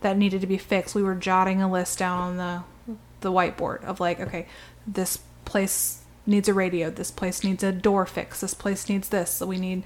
[0.00, 3.82] that needed to be fixed, we were jotting a list down on the the whiteboard
[3.84, 4.46] of like, okay,
[4.86, 9.30] this place needs a radio, this place needs a door fix, this place needs this,
[9.30, 9.82] so we need,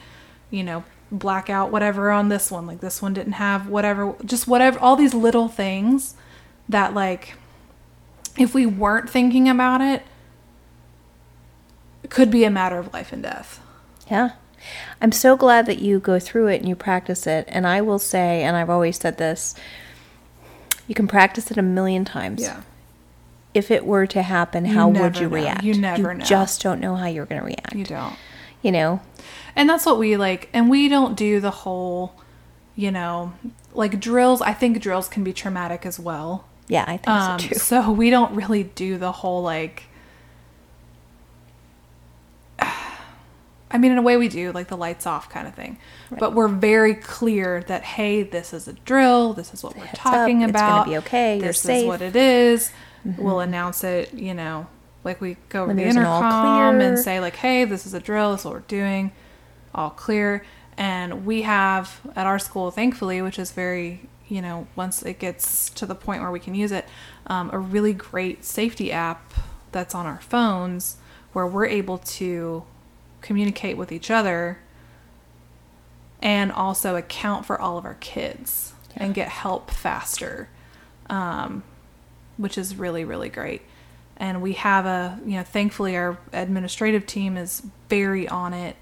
[0.51, 2.67] you know, blackout whatever on this one.
[2.67, 6.15] Like this one didn't have whatever, just whatever, all these little things
[6.69, 7.35] that like,
[8.37, 10.03] if we weren't thinking about it,
[12.09, 13.61] could be a matter of life and death.
[14.11, 14.33] Yeah.
[15.01, 17.45] I'm so glad that you go through it and you practice it.
[17.49, 19.55] And I will say, and I've always said this,
[20.87, 22.43] you can practice it a million times.
[23.55, 25.35] If it were to happen, You how would you know.
[25.37, 25.63] react?
[25.65, 26.25] You never know.
[26.25, 27.75] just don't know how you're going to react.
[27.75, 28.17] You don't.
[28.63, 29.01] You know?
[29.55, 30.49] And that's what we like.
[30.55, 32.15] And we don't do the whole,
[32.77, 33.35] you know,
[33.75, 34.41] like drills.
[34.41, 36.47] I think drills can be traumatic as well.
[36.69, 37.55] Yeah, I think Um, so too.
[37.57, 39.83] so we don't really do the whole like.
[42.61, 45.79] I mean, in a way, we do like the lights off kind of thing,
[46.19, 49.33] but we're very clear that hey, this is a drill.
[49.33, 50.87] This is what we're talking up, it's gonna about.
[50.87, 51.87] be okay, you're This is safe.
[51.87, 52.71] what it is.
[53.05, 54.13] We'll announce it.
[54.15, 54.67] You know,
[55.05, 58.01] like we go over the there's an intercom and say like, hey, this is a
[58.01, 58.33] drill.
[58.33, 59.13] This is what we're doing.
[59.75, 60.45] All clear.
[60.77, 65.69] And we have at our school, thankfully, which is very you know, once it gets
[65.69, 66.87] to the point where we can use it,
[67.27, 69.35] um, a really great safety app
[69.73, 70.97] that's on our phones
[71.35, 72.65] where we're able to
[73.21, 74.59] communicate with each other
[76.23, 80.49] and also account for all of our kids and get help faster,
[81.11, 81.63] um,
[82.37, 83.63] which is really, really great.
[84.17, 88.77] And we have a, you know, thankfully our administrative team is very on it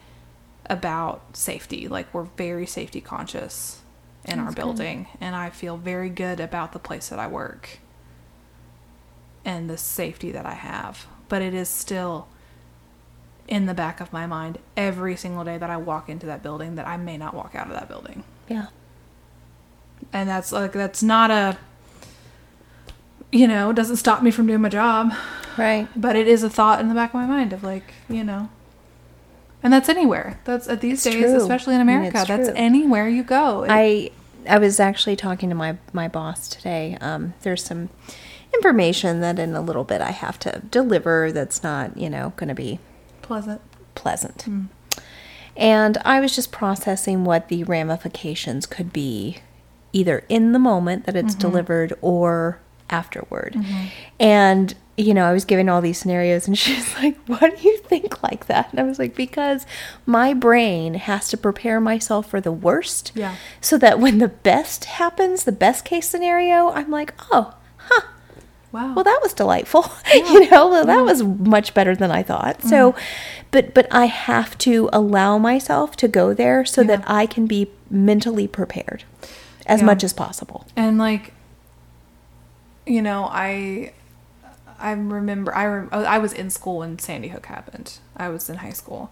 [0.66, 1.88] about safety.
[1.88, 3.80] Like we're very safety conscious
[4.24, 7.78] in our building, and I feel very good about the place that I work
[9.44, 11.06] and the safety that I have.
[11.28, 12.28] But it is still
[13.48, 16.76] in the back of my mind every single day that I walk into that building
[16.76, 18.22] that I may not walk out of that building.
[18.48, 18.66] Yeah.
[20.12, 21.58] And that's like that's not a
[23.32, 25.12] you know, doesn't stop me from doing my job,
[25.56, 25.88] Right.
[25.96, 28.48] but it is a thought in the back of my mind of like, you know,
[29.62, 30.40] and that's anywhere.
[30.44, 31.36] That's at these It's days, true.
[31.36, 32.24] especially in I mean, America.
[32.26, 32.56] that's true.
[32.56, 33.64] anywhere you go.
[33.64, 34.10] It- I
[34.48, 36.96] I was actually talking to my my boss today.
[37.02, 37.90] Um, there's some
[38.54, 41.30] information that in a little bit I have to deliver.
[41.30, 42.78] That's not you know going to be
[43.22, 43.60] pleasant.
[43.94, 44.46] pleasant.
[45.56, 49.38] And I was just processing what the ramifications could be,
[49.92, 52.60] either in the moment that it's delivered or
[52.90, 53.54] afterward.
[53.54, 53.84] Mm-hmm.
[54.18, 57.78] And, you know, I was giving all these scenarios, and she's like, Why do you
[57.78, 58.70] think like that?
[58.70, 59.66] And I was like, Because
[60.06, 63.12] my brain has to prepare myself for the worst.
[63.14, 63.36] Yeah.
[63.60, 68.02] So that when the best happens, the best case scenario, I'm like, Oh, huh
[68.72, 68.94] Wow.
[68.94, 72.92] well that was delightful you know well that was much better than i thought so
[72.92, 73.00] mm-hmm.
[73.50, 77.68] but but i have to allow myself to go there so that i can be
[77.90, 79.02] mentally prepared
[79.66, 79.86] as Yeah.
[79.86, 81.32] much as possible and like
[82.90, 83.92] you know i
[84.80, 87.98] i remember i rem- i was in school when sandy hook happened.
[88.16, 89.10] I was in high school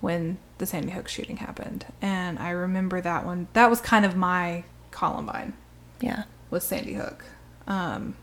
[0.00, 1.86] when the sandy hook shooting happened.
[2.02, 5.54] And i remember that one that was kind of my columbine
[6.00, 6.24] yeah.
[6.50, 7.24] was sandy hook.
[7.66, 8.14] Um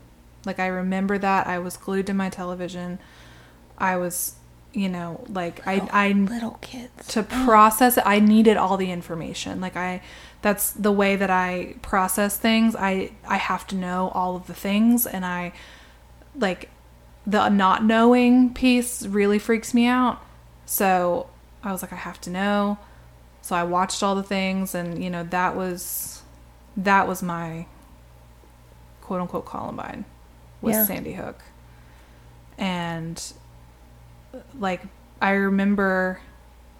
[0.46, 1.46] like i remember that.
[1.46, 2.98] I was glued to my television.
[3.78, 4.36] I was
[4.72, 7.06] you know like i i little kids.
[7.08, 9.60] to process it i needed all the information.
[9.60, 10.00] Like i
[10.42, 14.54] that's the way that i process things i i have to know all of the
[14.54, 15.52] things and i
[16.36, 16.68] like
[17.26, 20.20] the not knowing piece really freaks me out
[20.66, 21.28] so
[21.62, 22.76] i was like i have to know
[23.40, 26.22] so i watched all the things and you know that was
[26.76, 27.64] that was my
[29.00, 30.04] quote unquote columbine
[30.60, 30.84] was Yeah.
[30.86, 31.40] sandy hook
[32.58, 33.32] and
[34.58, 34.82] like
[35.20, 36.20] I remember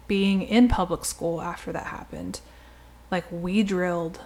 [0.07, 2.41] being in public school after that happened.
[3.13, 4.19] Like we drilled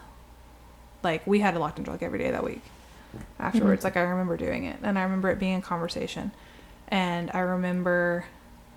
[1.04, 2.62] like we had a lockdown drill every day that week.
[3.38, 6.32] Afterwards, like I remember doing it and I remember it being a conversation.
[6.88, 8.26] And I remember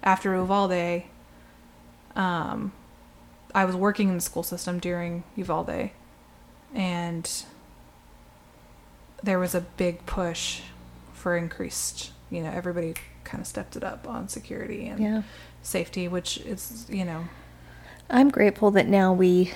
[0.03, 1.05] after Uvalde
[2.17, 2.73] um
[3.55, 5.91] I was working in the school system during Uvalde,
[6.75, 7.45] and
[9.23, 10.63] there was a big push
[11.13, 12.11] for increased.
[12.31, 15.23] You know, everybody kind of stepped it up on security and Yeah.
[15.63, 17.29] safety, which is you know
[18.11, 19.53] I'm grateful that now we,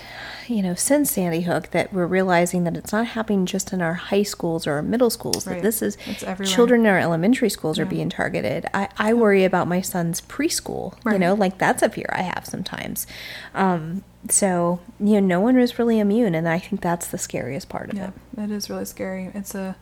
[0.47, 3.95] you know, since Sandy Hook, that we're realizing that it's not happening just in our
[3.95, 5.45] high schools or our middle schools.
[5.45, 5.97] That this is
[6.45, 8.67] children in our elementary schools are being targeted.
[8.73, 10.95] I, I worry about my son's preschool.
[11.11, 13.07] You know, like that's a fear I have sometimes.
[13.55, 17.69] Um, so you know, no one is really immune, and I think that's the scariest
[17.69, 18.43] part of Yeah, it.
[18.45, 19.31] it is really scary.
[19.35, 19.77] It's a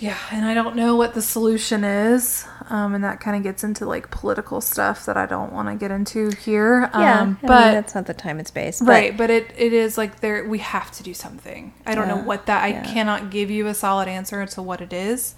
[0.00, 3.62] yeah, and I don't know what the solution is, um, and that kind of gets
[3.64, 6.90] into like political stuff that I don't want to get into here.
[6.94, 8.80] Yeah, um, I but mean, that's not the time and space.
[8.80, 11.74] But right, but it it is like there we have to do something.
[11.86, 12.64] I don't know what that.
[12.64, 12.84] I yeah.
[12.84, 15.34] cannot give you a solid answer to what it is.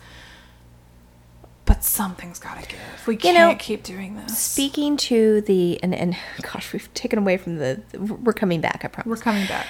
[1.66, 3.06] But something's got to give.
[3.06, 4.36] We You can't know, keep doing this.
[4.38, 7.80] Speaking to the and and gosh, we've taken away from the.
[7.98, 8.82] We're coming back.
[8.84, 9.18] I promise.
[9.18, 9.66] We're coming back.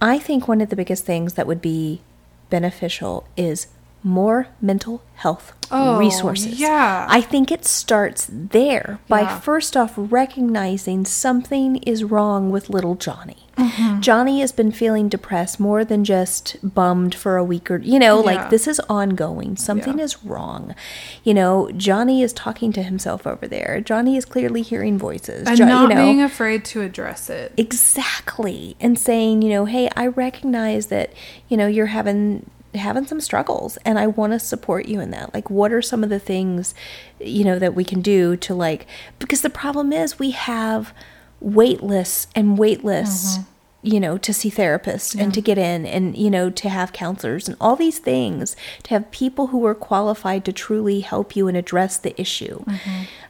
[0.00, 2.00] I think one of the biggest things that would be
[2.48, 3.66] beneficial is
[4.02, 6.58] more mental health Oh, resources.
[6.58, 7.06] yeah.
[7.08, 9.38] I think it starts there by Yeah.
[9.40, 13.46] first off recognizing something is wrong with little Johnny.
[13.58, 14.00] Mm-hmm.
[14.00, 18.18] Johnny has been feeling depressed more than just bummed for a week or you know,
[18.20, 18.24] Yeah.
[18.24, 19.56] like this is ongoing.
[19.56, 20.04] Something Yeah.
[20.04, 20.74] is wrong.
[21.22, 23.80] You know, Johnny is talking to himself over there.
[23.84, 25.46] Johnny is clearly hearing voices.
[25.46, 27.52] And Jo- not you know, being afraid to address it.
[27.58, 31.12] exactly and saying you know hey i recognize that
[31.48, 35.34] you know you're having having some struggles and i want to support you in that.
[35.34, 36.74] Like what are some of the things
[37.18, 38.86] you know that we can do to like
[39.18, 40.94] because the problem is we have
[41.40, 43.38] wait lists and wait lists
[43.82, 47.48] you know to see therapists and to get in and you know to have counselors
[47.48, 51.56] and all these things to have people who are qualified to truly help you and
[51.56, 52.62] address the issue.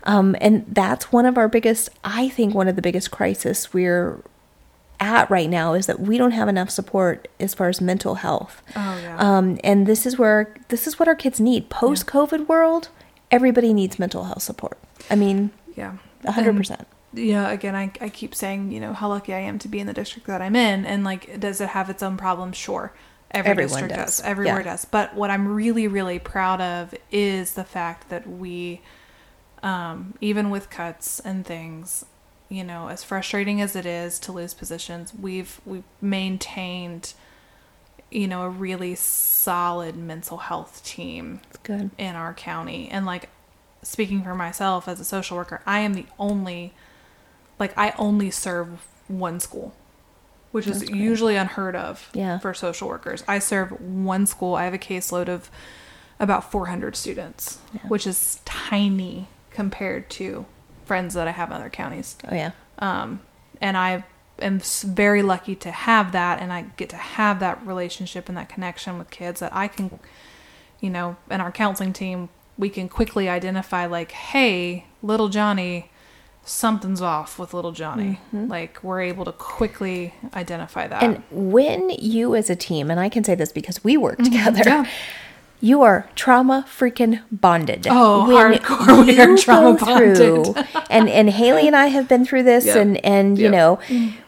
[0.04, 4.20] Um, and that's one of our biggest i think one of the biggest crisis we're
[5.00, 8.62] at right now is that we don't have enough support as far as mental health
[8.76, 9.16] Oh, yeah.
[9.18, 12.90] um, and this is where this is what our kids need post covid world
[13.30, 14.78] everybody needs mental health support
[15.10, 15.96] i mean Yeah.
[16.24, 19.80] 100% yeah, again, I, I keep saying, you know, how lucky I am to be
[19.80, 20.86] in the district that I'm in.
[20.86, 22.56] And, like, does it have its own problems?
[22.56, 22.92] Sure.
[23.32, 24.18] Every Everyone district does.
[24.18, 24.20] does.
[24.24, 24.62] Everywhere Yeah.
[24.70, 24.84] does.
[24.84, 28.80] But what I'm really, really proud of is the fact that we,
[29.64, 32.04] um, even with cuts and things,
[32.50, 37.14] you know, as frustrating as it is to lose positions, we've we've maintained,
[38.10, 42.88] you know, a really solid mental health team it's good in our county.
[42.90, 43.30] And like
[43.82, 46.74] speaking for myself as a social worker, I am the only
[47.58, 49.74] like I only serve one school,
[50.50, 50.94] which is great.
[50.96, 52.38] usually unheard of Yeah.
[52.40, 53.22] for social workers.
[53.28, 54.54] I serve one school.
[54.56, 55.50] I have a caseload of
[56.18, 57.80] about 400 students, Yeah.
[57.88, 60.46] which is tiny compared to
[60.90, 62.50] friends that I have in other counties oh yeah
[62.88, 63.08] um,
[63.66, 63.90] and I
[64.50, 64.58] am
[65.04, 68.92] very lucky to have that, and I get to have that relationship and that connection
[68.98, 69.98] with kids that I can,
[70.80, 75.90] you know, and our counseling team, we can quickly identify like, hey, little Johnny,
[76.42, 78.18] something's off with little Johnny.
[78.32, 81.02] Like we're able to quickly identify that.
[81.02, 84.62] and when you as a team and i can say this because we work together
[84.64, 84.84] Mm-hmm.
[84.84, 84.90] Yeah.
[85.60, 87.86] You are trauma freaking bonded.
[87.90, 89.06] Oh, When hardcore.
[89.06, 90.66] We are trauma go through- bonded.
[90.90, 92.76] and and Haley and I have been through this, Yep.
[92.76, 93.52] and and you Yep.
[93.52, 93.78] know,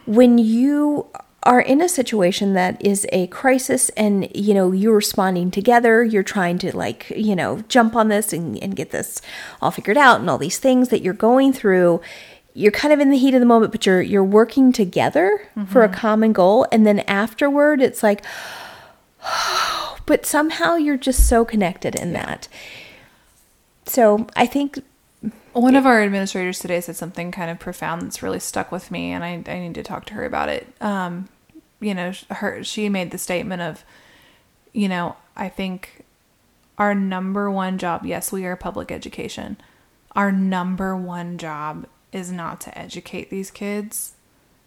[0.07, 1.07] when you
[1.45, 6.23] are in a situation that is a crisis and you know you're responding together you're
[6.23, 9.21] trying to like you know jump on this and, and get this
[9.61, 12.01] all figured out and all these things that you're going through
[12.55, 15.83] you're kind of in the heat of the moment but you're you're working together for
[15.83, 18.25] a common goal and then afterward it's like
[20.13, 22.47] but somehow you're just so connected in that
[23.87, 24.79] so i think
[25.53, 29.13] One of our administrators today said something kind of profound that's really stuck with me,
[29.13, 30.67] and I, I need to talk to her about it.
[30.81, 31.29] Um,
[31.79, 33.85] you know, her she made the statement of,
[34.73, 36.05] you know, I think
[36.79, 39.59] our number one job, yes, we are public education.
[40.17, 44.15] Our number one job is not to educate these kids;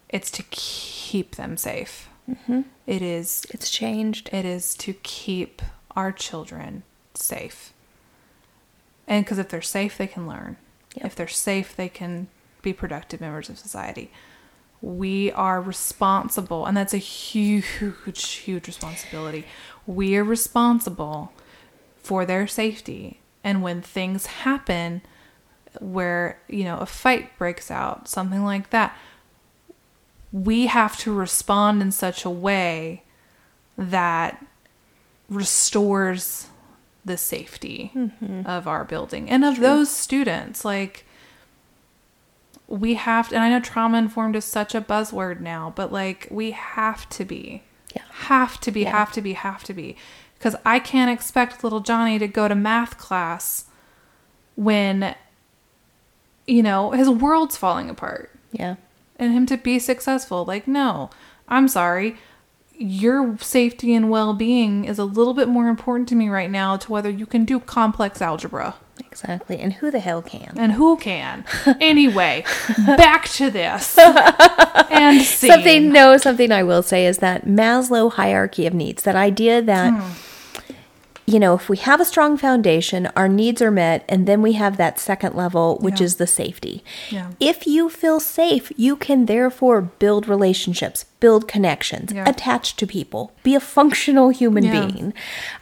[0.10, 2.08] it's to keep them safe.
[2.30, 2.62] Mm-hmm.
[2.88, 5.62] It is it's changed it is to keep
[5.96, 7.74] our children safe.
[9.08, 10.58] And because if they're safe, they can learn.
[10.96, 11.06] Yep.
[11.06, 12.28] If they're safe, they can
[12.62, 14.12] be productive members of society.
[14.82, 17.66] We are responsible, and that's a huge,
[18.06, 19.46] huge responsibility.
[19.88, 21.32] We are responsible
[21.98, 23.22] for their safety.
[23.44, 25.02] And when things happen
[25.80, 28.98] where, you know, a fight breaks out, something like that,
[30.44, 33.04] we have to respond in such a way
[33.78, 34.46] that
[35.30, 36.48] restores
[37.06, 38.42] the safety mm-hmm.
[38.46, 41.06] of our building and of those students like
[42.68, 46.28] we have to, and I know trauma informed is such a buzzword now, but like
[46.30, 47.64] we have to be.
[47.96, 48.02] Yeah.
[48.10, 48.92] Have to be, Yeah.
[48.92, 49.96] have to be, have to be.
[50.38, 53.66] Because I can't expect little Johnny to go to math class
[54.56, 55.16] when,
[56.46, 58.76] you know, his world's falling apart Yeah.
[59.18, 60.46] And him to be successful.
[60.46, 61.10] Like, no,
[61.48, 62.18] I'm sorry.
[62.78, 66.76] Your safety and well being is a little bit more important to me right now
[66.78, 68.76] to whether you can do complex algebra.
[69.00, 69.60] Exactly.
[69.60, 70.54] And who the hell can?
[70.58, 71.46] And who can?
[71.80, 72.44] anyway,
[72.86, 73.98] back to this.
[74.90, 75.50] and scene.
[75.50, 79.94] Something no, something I will say is that Maslow hierarchy of needs, that idea that
[79.94, 80.12] Hmm.
[81.28, 84.54] You know, if we have a strong foundation, our needs are met, and then we
[84.54, 86.06] have that second level, which Yeah.
[86.06, 86.84] is the safety.
[87.10, 87.30] Yeah.
[87.40, 92.30] If you feel safe, you can therefore build relationships, build connections, Yeah.
[92.30, 95.14] attach to people, be a functional human being.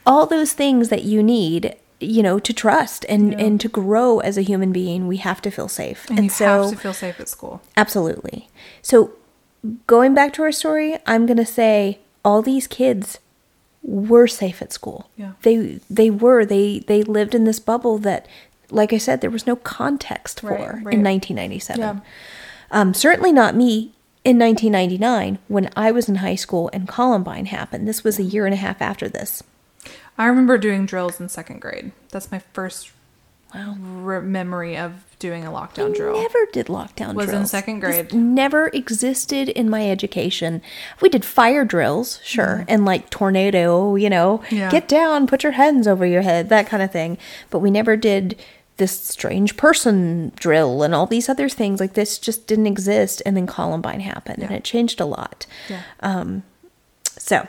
[0.06, 3.38] All those things that you need, you know, to trust and Yeah.
[3.46, 6.06] and to grow as a human being, we have to feel safe.
[6.10, 7.62] and, you so have to feel safe at school.
[7.76, 8.48] Absolutely.
[8.82, 9.12] So,
[9.86, 13.18] going back to our story, I'm going to say all these kids
[13.84, 15.10] were safe at school.
[15.16, 15.32] Yeah.
[15.42, 18.26] They they were they they lived in this bubble that
[18.70, 20.94] like I said there was no context for Right, right.
[20.94, 21.80] in 1997.
[21.80, 22.00] Yeah.
[22.70, 23.92] Um certainly not me
[24.24, 27.86] in 1999 when I was in high school and Columbine happened.
[27.86, 29.42] This was a year and a half after this.
[30.16, 31.92] I remember doing drills in second grade.
[32.10, 32.90] That's my first
[33.54, 33.76] Wow.
[33.80, 36.20] re- memory of doing a lockdown drill.
[36.20, 37.50] Never did lockdown Was in drills.
[37.50, 38.12] second This grade.
[38.12, 40.60] never existed in my education.
[41.00, 44.56] We did fire drills, sure, and like tornado, you know, Mm-hmm.
[44.56, 44.70] Yeah.
[44.70, 47.16] get down, put your hands over your head, that kind of thing.
[47.50, 48.38] But we never did
[48.76, 51.78] this strange person drill and all these other things.
[51.78, 53.22] Like this just didn't exist.
[53.24, 55.46] And then Columbine happened, and it changed a lot.
[55.70, 56.40] Yeah.
[57.16, 57.46] So,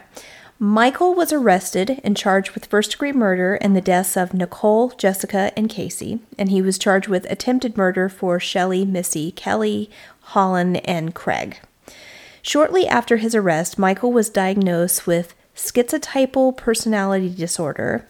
[0.58, 5.52] Michael was arrested and charged with first degree murder in the deaths of Nicole, Jessica,
[5.58, 6.20] and Kayce.
[6.38, 9.90] And he was charged with attempted murder for Shelley, Missy, Kelly,
[10.30, 11.60] Hollan, and Craig.
[12.42, 18.06] Shortly after his arrest, Michael was diagnosed with schizotypal personality disorder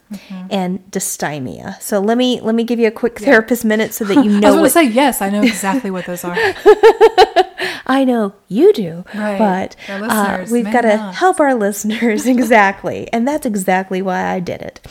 [0.50, 1.80] and dysthymia.
[1.82, 4.48] So let me let me give you a quick therapist minute so that you know.
[4.48, 5.22] I was going to say yes.
[5.22, 6.36] I know exactly what those are.
[7.88, 9.38] I know you do, Right.
[9.38, 14.62] but uh, we've got to help our listeners exactly, and that's exactly why I did
[14.64, 14.82] it.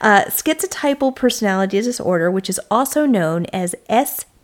[0.00, 3.74] Uh, schizotypal personality disorder, which is also known as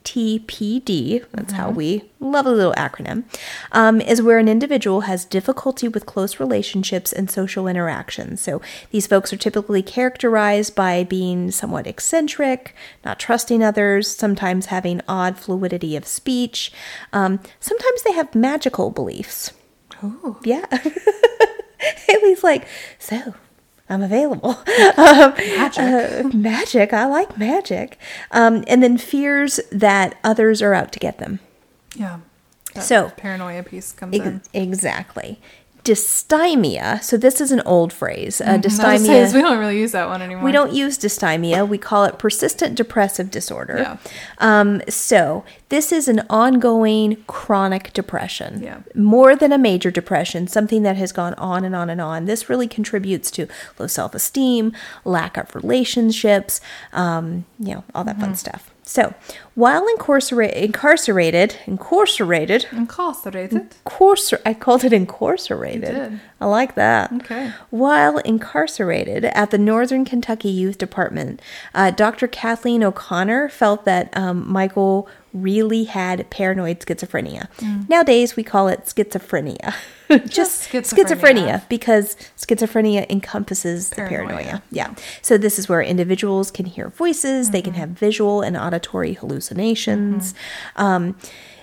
[0.06, 1.76] STPD, that's how Mm-hmm.
[1.76, 3.24] we love a little acronym,
[3.72, 8.40] um, is where an individual has difficulty with close relationships and social interactions.
[8.40, 15.00] So these folks are typically characterized by being somewhat eccentric, not trusting others, sometimes having
[15.08, 16.72] odd fluidity of speech.
[17.12, 19.52] Um, sometimes they have magical beliefs.
[20.04, 20.36] Ooh.
[20.44, 20.66] Yeah.
[22.06, 22.66] Haley's like,
[22.98, 23.34] so
[23.88, 24.50] I'm available.
[24.96, 25.78] um, Magic.
[25.78, 26.92] uh, magic.
[26.92, 27.98] I like magic.
[28.32, 31.38] Um, and then fears that others are out to get them.
[31.94, 32.18] Yeah.
[32.80, 34.42] So- paranoia piece comes Ex- in.
[34.52, 35.40] exactly.
[35.86, 37.02] Dysthymia.
[37.02, 38.40] So this is an old phrase.
[38.40, 39.32] Uh, I was dysthymia.
[39.34, 40.44] we don't really use that one anymore.
[40.44, 41.66] We don't use dysthymia.
[41.68, 43.78] We call it persistent depressive disorder.
[43.78, 43.96] Yeah.
[44.38, 48.62] Um, so this is an ongoing chronic depression.
[48.62, 48.80] Yeah.
[48.94, 52.24] More than a major depression, something that has gone on and on and on.
[52.26, 53.46] This really contributes to
[53.78, 54.72] low self-esteem,
[55.04, 56.60] lack of relationships,
[56.92, 58.24] um, you know, all that Mm-hmm.
[58.24, 58.70] fun stuff.
[58.88, 59.14] So
[59.56, 63.60] while incarcera- incarcerated, incarcerated, Incarcerated.
[63.84, 66.20] Incarcer- I called it incarcerated.
[66.40, 67.12] I like that.
[67.12, 67.52] Okay.
[67.70, 71.42] While incarcerated at the Northern Kentucky Youth Department,
[71.74, 72.28] uh, Dr.
[72.28, 75.08] Kathleen O'Connor felt that um, Michael
[75.42, 77.46] really had paranoid schizophrenia.
[77.88, 79.74] Nowadays, we call it schizophrenia.
[80.28, 80.70] Just, Mm.
[80.70, 81.60] Just schizophrenia.
[81.60, 81.68] schizophrenia.
[81.68, 84.26] because schizophrenia encompasses the Paranoia.
[84.36, 84.62] paranoia.
[84.70, 84.94] Yeah.
[85.20, 87.80] So this is where individuals can hear voices, they can Mm-hmm.
[87.80, 90.34] have visual and auditory hallucinations.
[90.76, 91.16] Um,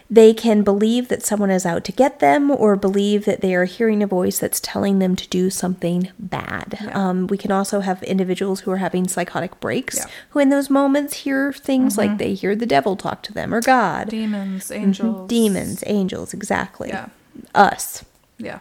[0.09, 3.65] they can believe that someone is out to get them or believe that they are
[3.65, 6.77] hearing a voice that's telling them to do something bad.
[6.81, 6.91] Yeah.
[7.09, 10.03] Um, we can also have individuals who are having psychotic breaks Yeah.
[10.03, 10.11] Mm-hmm.
[10.29, 13.61] who, in those moments, hear things like they hear the devil talk to them or
[13.61, 14.09] God.
[14.09, 15.27] Demons, angels.
[15.29, 16.89] Demons, angels, exactly.
[16.89, 17.07] Yeah.
[17.55, 18.05] Us,
[18.37, 18.59] Yeah.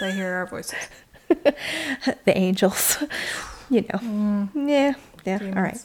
[0.00, 0.78] They hear our voices.
[1.28, 3.02] the angels.
[3.70, 4.48] you know.
[4.54, 4.94] Yeah.
[5.24, 5.38] Yeah.
[5.56, 5.78] All right.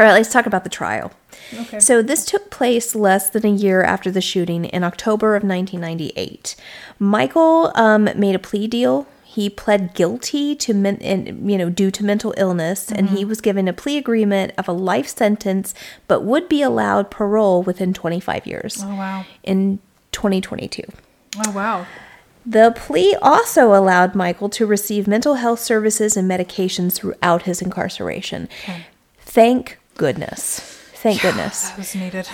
[0.00, 1.12] All right, let's talk about the trial.
[1.52, 1.78] Okay.
[1.78, 6.56] So, this took place less than a year after the shooting in October of 1998.
[6.98, 9.06] Michael um, made a plea deal.
[9.22, 13.42] He pled guilty to, men- and, you know, due to mental illness, and he was
[13.42, 15.74] given a plea agreement of a life sentence,
[16.08, 19.26] but would be allowed parole within 25 years oh, wow.
[19.42, 19.80] in
[20.12, 20.82] 2022.
[21.46, 21.86] Oh, wow.
[22.46, 28.48] The plea also allowed Michael to receive mental health services and medications throughout his incarceration.
[28.62, 28.86] Okay.
[29.18, 30.60] Thank goodness.
[30.94, 31.68] Thank goodness.
[31.68, 32.26] That was needed.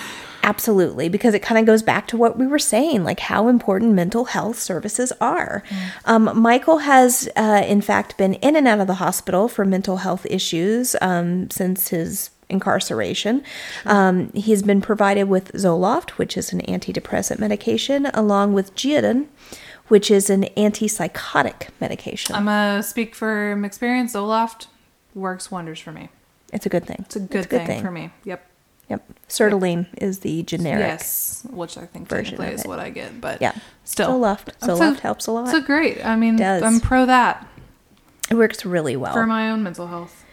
[0.44, 3.94] Absolutely, because it kind of goes back to what we were saying, like how important
[3.94, 5.64] mental health services are.
[6.04, 9.96] Um, Michael has, uh, in fact, been in and out of the hospital for mental
[9.96, 13.42] health issues um, since his incarceration.
[13.84, 19.26] Um, he's been provided with Zoloft, which is an antidepressant medication, along with Geodon,
[19.88, 22.36] which is an antipsychotic medication.
[22.36, 24.14] I'm gonna speak from experience.
[24.14, 24.68] Zoloft
[25.12, 26.10] works wonders for me.
[26.52, 26.98] It's a good thing.
[27.00, 28.10] It's a good, thing, for me.
[28.24, 28.44] Yep.
[28.88, 29.04] Yep.
[29.28, 30.80] Sertraline is the generic.
[30.86, 33.52] Yes, which I think technically is what I get, but Yeah.
[33.84, 34.50] still Zoloft.
[34.62, 35.48] I'm Zoloft helps a lot.
[35.48, 36.04] So great.
[36.04, 36.40] I mean.
[36.42, 37.46] I'm pro that
[38.30, 39.12] It works really well.
[39.12, 40.24] for my own mental health.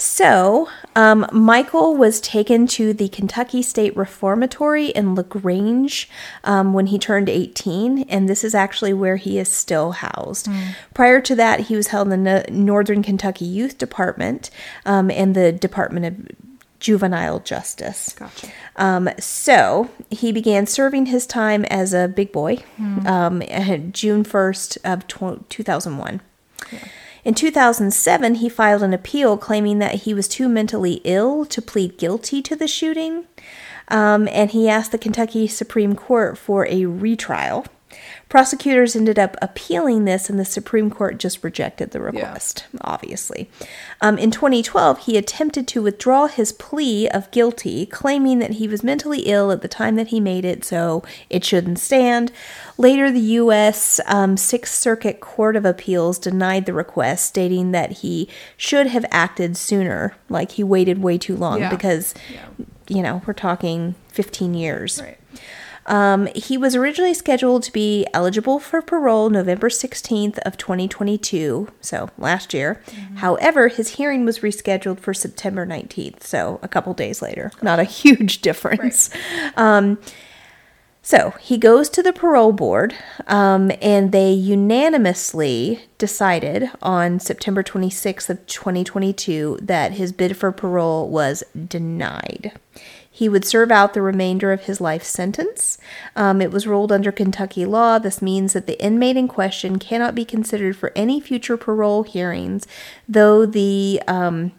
[0.00, 6.08] So, um, Michael was taken to the Kentucky State Reformatory in LaGrange
[6.44, 10.48] um, when he turned 18, and this is actually where he is still housed.
[10.94, 14.50] Prior to that, he was held in the Northern Kentucky Youth Department
[14.86, 16.28] um, and the Department of
[16.78, 18.14] Juvenile Justice.
[18.16, 18.52] Gotcha.
[18.76, 22.58] Um, so he began serving his time as a big boy
[23.04, 23.42] um,
[23.90, 26.20] June 1st of tw- 2001.
[27.28, 31.98] In 2007, he filed an appeal claiming that he was too mentally ill to plead
[31.98, 33.26] guilty to the shooting,
[33.88, 37.66] um, and he asked the Kentucky Supreme Court for a retrial.
[38.28, 43.48] Prosecutors ended up appealing this, and the Supreme Court just rejected the request, obviously.
[44.02, 48.84] Um, in 2012, he attempted to withdraw his plea of guilty, claiming that he was
[48.84, 52.30] mentally ill at the time that he made it, so it shouldn't stand.
[52.76, 53.98] Later, the U.S.
[54.04, 59.56] Um, Sixth Circuit Court of Appeals denied the request, stating that he should have acted
[59.56, 61.70] sooner, like he waited way too long, Yeah.
[61.70, 62.44] because, Yeah.
[62.88, 65.00] you know, we're talking 15 years.
[65.02, 65.14] Right.
[65.88, 72.10] Um, he was originally scheduled to be eligible for parole November 16th of 2022, so
[72.18, 72.82] last year.
[73.16, 77.50] However, his hearing was rescheduled for September 19th, so a couple days later.
[77.62, 79.08] Not a huge difference.
[79.56, 79.98] Um,
[81.00, 82.94] so he goes to the parole board,
[83.26, 91.08] um, and they unanimously decided on September 26th of 2022 that his bid for parole
[91.08, 92.52] was denied.
[93.18, 95.76] He would serve out the remainder of his life sentence.
[96.14, 97.98] Um, it was ruled under Kentucky law.
[97.98, 102.64] This means that the inmate in question cannot be considered for any future parole hearings,
[103.08, 104.52] though the um,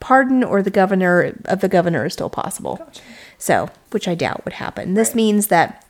[0.00, 2.78] pardon or the governor of the governor is still possible.
[3.38, 4.92] So, which I doubt would happen.
[4.92, 5.83] This means that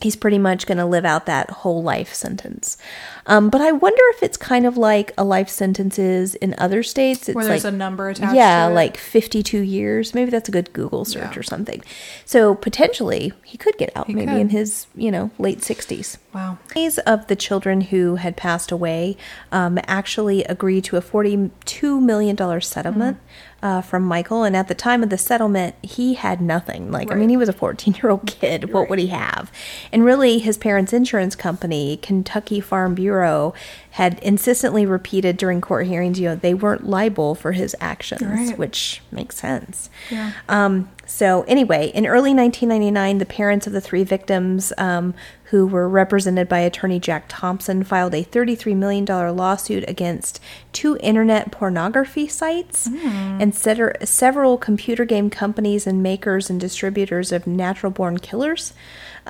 [0.00, 2.78] he's pretty much going to live out that whole life sentence.
[3.26, 6.82] Um, but I wonder if it's kind of like a life sentence is in other
[6.82, 7.28] states.
[7.28, 8.34] It's Where there's like a number attached.
[8.34, 8.74] yeah, to it.
[8.74, 10.14] like 52 years.
[10.14, 11.38] Maybe that's a good Google search Yeah.
[11.38, 11.82] or something.
[12.24, 14.40] So potentially he could get out He maybe could.
[14.40, 16.16] in his, you know, late 60s.
[16.32, 16.56] wow.
[16.68, 19.16] Families of the children who had passed away
[19.52, 23.18] um, actually agreed to a $42 million settlement
[23.62, 24.44] uh, from Michael.
[24.44, 26.90] And at the time of the settlement, he had nothing.
[26.90, 28.72] Like, I mean, he was a 14 year old kid.
[28.72, 29.52] What would he have?
[29.92, 33.54] And really, his parents' insurance company, Kentucky Farm Bureau,
[33.90, 38.56] had insistently repeated during court hearings, you know, they weren't liable for his actions, Right.
[38.58, 39.90] which makes sense.
[40.10, 40.30] Yeah.
[40.48, 45.12] Um, so anyway, in early 1999, the parents of the three victims, um,
[45.44, 50.40] who were represented by attorney Jack Thompson, filed a $33 million lawsuit against
[50.72, 57.48] two internet pornography sites and setter- several computer game companies and makers and distributors of
[57.48, 58.72] natural-born killers.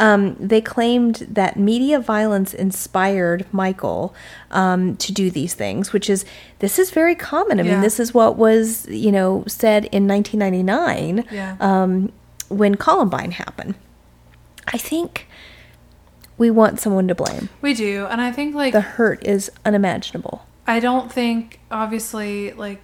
[0.00, 4.14] Um, they claimed that media violence inspired Michael
[4.50, 6.24] um, to do these things, which is
[6.60, 7.60] this is very common.
[7.60, 11.56] I mean, this is what was you know said in 1999 Yeah.
[11.60, 12.10] um,
[12.48, 13.74] when Columbine happened.
[14.72, 15.26] I think
[16.38, 17.50] we want someone to blame.
[17.60, 20.46] we do, and I think like The hurt is unimaginable.
[20.66, 22.80] I don't think obviously like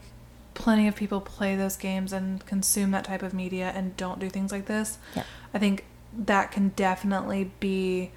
[0.54, 4.28] plenty of people play those games and consume that type of media and don't do
[4.28, 4.98] things like this.
[5.14, 5.22] Yeah.
[5.54, 5.84] I think
[6.16, 8.10] that can definitely be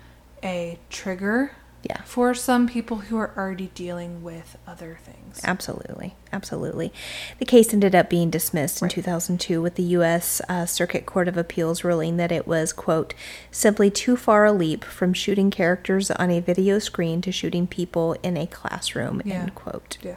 [0.43, 1.51] a trigger
[1.83, 2.01] Yeah.
[2.03, 5.39] for some people who are already dealing with other things.
[5.43, 6.91] Absolutely, absolutely.
[7.39, 10.41] The case ended up being dismissed in 2002 with the U.S.
[10.49, 13.13] Uh, Circuit Court of Appeals ruling that it was, quote,
[13.51, 18.13] simply too far a leap from shooting characters on a video screen to shooting people
[18.23, 19.35] in a classroom, Yeah.
[19.41, 19.97] end quote.
[20.01, 20.15] Yeah.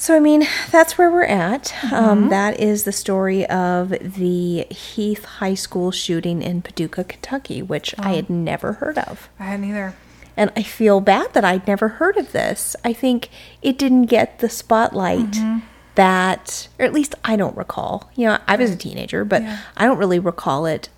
[0.00, 1.64] So, I mean, that's where we're at.
[1.82, 1.94] Mm-hmm.
[1.94, 7.94] Um, that is the story of the Heath High School shooting in Paducah, Kentucky, which
[7.98, 9.28] I had never heard of.
[9.38, 9.94] I hadn't either.
[10.38, 12.74] And I feel bad that I'd never heard of this.
[12.82, 13.28] I think
[13.60, 15.58] it didn't get the spotlight Mm-hmm.
[15.96, 18.10] that, or at least I don't recall.
[18.16, 19.58] You know, I was a teenager, but Yeah.
[19.76, 20.88] I don't really recall it.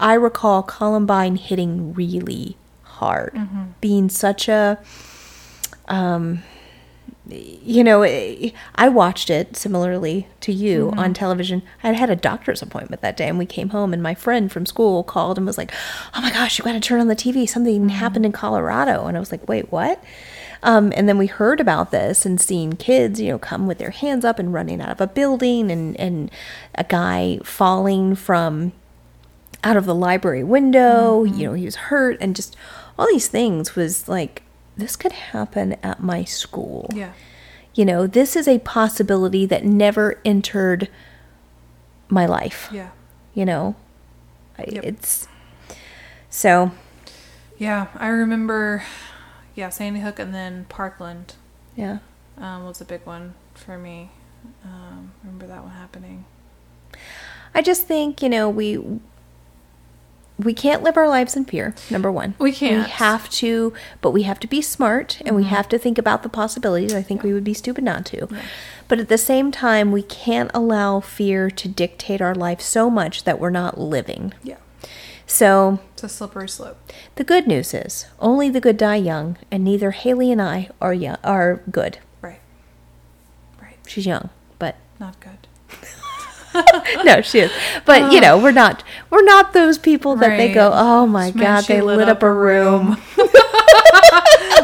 [0.00, 3.62] I recall Columbine hitting really hard, Mm-hmm.
[3.80, 4.78] being such a,
[5.86, 6.42] um,
[7.28, 10.98] you know, eh, I watched it similarly to you Mm-hmm.
[10.98, 11.62] on television.
[11.82, 14.64] I had a doctor's appointment that day, and we came home, and my friend from
[14.66, 15.72] school called and was like,
[16.14, 17.48] "Oh my gosh, you got to turn on the TV!
[17.48, 17.88] Something Mm-hmm.
[17.90, 20.02] happened in Colorado." And I was like, "Wait, what?"
[20.62, 23.90] Um, and then we heard about this and seen kids, you know, come with their
[23.90, 26.30] hands up and running out of a building, and and
[26.74, 28.72] a guy falling from
[29.62, 31.24] out of the library window.
[31.24, 31.38] Mm-hmm.
[31.38, 32.56] You know, he was hurt, and just
[32.98, 34.42] all these things was like,
[34.78, 36.88] this could happen at my school.
[36.94, 37.12] Yeah.
[37.74, 40.88] You know, this is a possibility that never entered
[42.08, 42.68] my life.
[42.72, 42.90] Yeah.
[43.34, 43.76] You know,
[44.58, 44.84] Yep.
[44.84, 45.28] it's
[46.30, 46.72] so
[47.58, 47.88] Yeah.
[47.96, 48.82] I remember,
[49.54, 51.34] yeah, Sandy Hook and then Parkland
[51.76, 51.98] yeah.
[52.38, 54.10] um, was a big one for me.
[54.64, 56.24] Um, remember that one happening.
[57.54, 58.78] I just think you know we
[60.38, 61.74] we can't live our lives in fear.
[61.90, 62.74] Number one, We can't.
[62.74, 62.84] Mm-hmm.
[62.84, 66.22] We have to, but we have to be smart and we have to think about
[66.22, 66.94] the possibilities.
[66.94, 68.28] I think we would be stupid not to.
[68.86, 73.24] But at the same time, we can't allow fear to dictate our life so much
[73.24, 74.32] that we're not living.
[74.44, 74.56] Yeah.
[75.26, 76.78] So It's a slippery slope.
[77.16, 80.94] the good news is only the good die young, and neither Haley and I are
[80.94, 81.98] young, are good.
[82.22, 82.40] Right.
[83.60, 83.76] Right.
[83.86, 85.47] She's young, but Not good.
[87.04, 87.52] no, she is.
[87.84, 91.64] But you know, we're not we're not those people that they go, oh my god,
[91.64, 93.00] they lit, up, a room.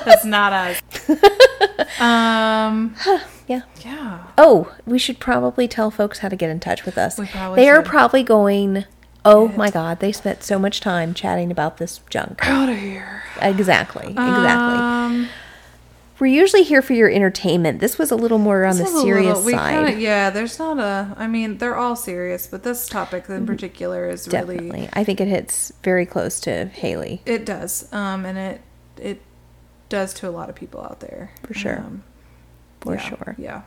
[0.05, 2.01] That's not us.
[2.01, 2.95] um.
[3.47, 3.61] Yeah.
[3.85, 4.25] Yeah.
[4.39, 7.17] Oh, we should probably tell folks how to get in touch with us.
[7.17, 7.85] They are should.
[7.85, 8.87] probably going,
[9.23, 9.57] oh Get.
[9.59, 12.39] my god, they spent so much time chatting about this junk.
[12.47, 13.23] Out of here.
[13.43, 14.79] Exactly, exactly.
[14.79, 15.29] Um,
[16.19, 17.81] We're usually here for your entertainment.
[17.81, 19.87] This was a little more on the this serious little- side.
[19.89, 20.31] Kinda, yeah.
[20.31, 21.15] There's not a.
[21.17, 24.57] I mean, they're all serious, but this topic in particular is really.
[24.57, 24.67] Mm-hmm.
[24.69, 24.89] Definitely.
[24.93, 27.23] I think it hits very close to Haley.
[27.27, 27.93] It does.
[27.93, 28.61] Um, and it
[28.97, 29.23] it
[29.89, 31.79] does to a lot of people out there For sure.
[31.81, 32.05] Um,
[32.85, 33.35] For yeah, sure.
[33.39, 33.63] Yeah.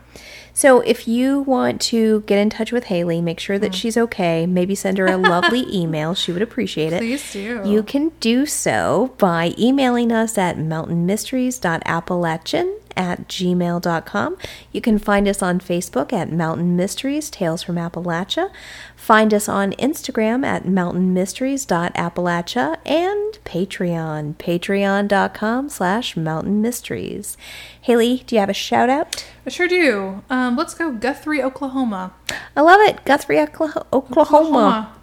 [0.54, 3.62] So if you want to get in touch with Haley, make sure Mm.
[3.62, 4.44] that she's okay.
[4.46, 6.14] Maybe send her a lovely email.
[6.14, 6.98] She would appreciate it.
[6.98, 7.62] Please do.
[7.64, 14.36] You can do so by emailing us at mountainmysteries.appalachian at gmail.com.
[14.72, 18.50] You can find us on Facebook at Mountain Mysteries Tales from Appalachia.
[18.96, 27.36] Find us on Instagram at mountainmysteries.appalachia and Patreon, patreon.com slash mountain mysteries.
[27.80, 29.24] Haley, do you have a shout out?
[29.46, 30.22] I sure do.
[30.28, 32.12] Um, let's go Guthrie, Oklahoma.
[32.56, 33.04] I love it.
[33.04, 33.86] Guthrie, Oklahoma.
[33.92, 34.32] Oklahoma.
[34.32, 34.94] Oklahoma.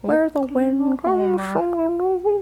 [0.00, 1.40] Where the wind comes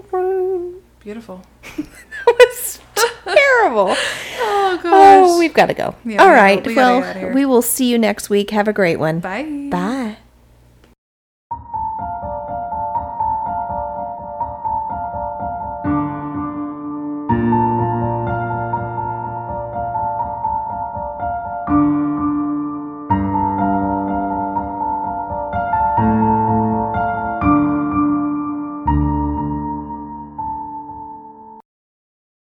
[0.09, 0.81] from.
[1.03, 1.41] Beautiful.
[2.25, 2.79] That was
[3.25, 3.95] terrible.
[3.95, 3.97] Oh,
[4.39, 4.91] oh gosh.
[4.93, 5.95] Oh, we've got to go.
[6.05, 6.65] Yeah, All right.
[6.65, 7.33] we well, get outta here.
[7.33, 8.51] we will see you next week.
[8.51, 9.19] Have a great one.
[9.19, 9.43] Bye.
[9.71, 10.17] Bye.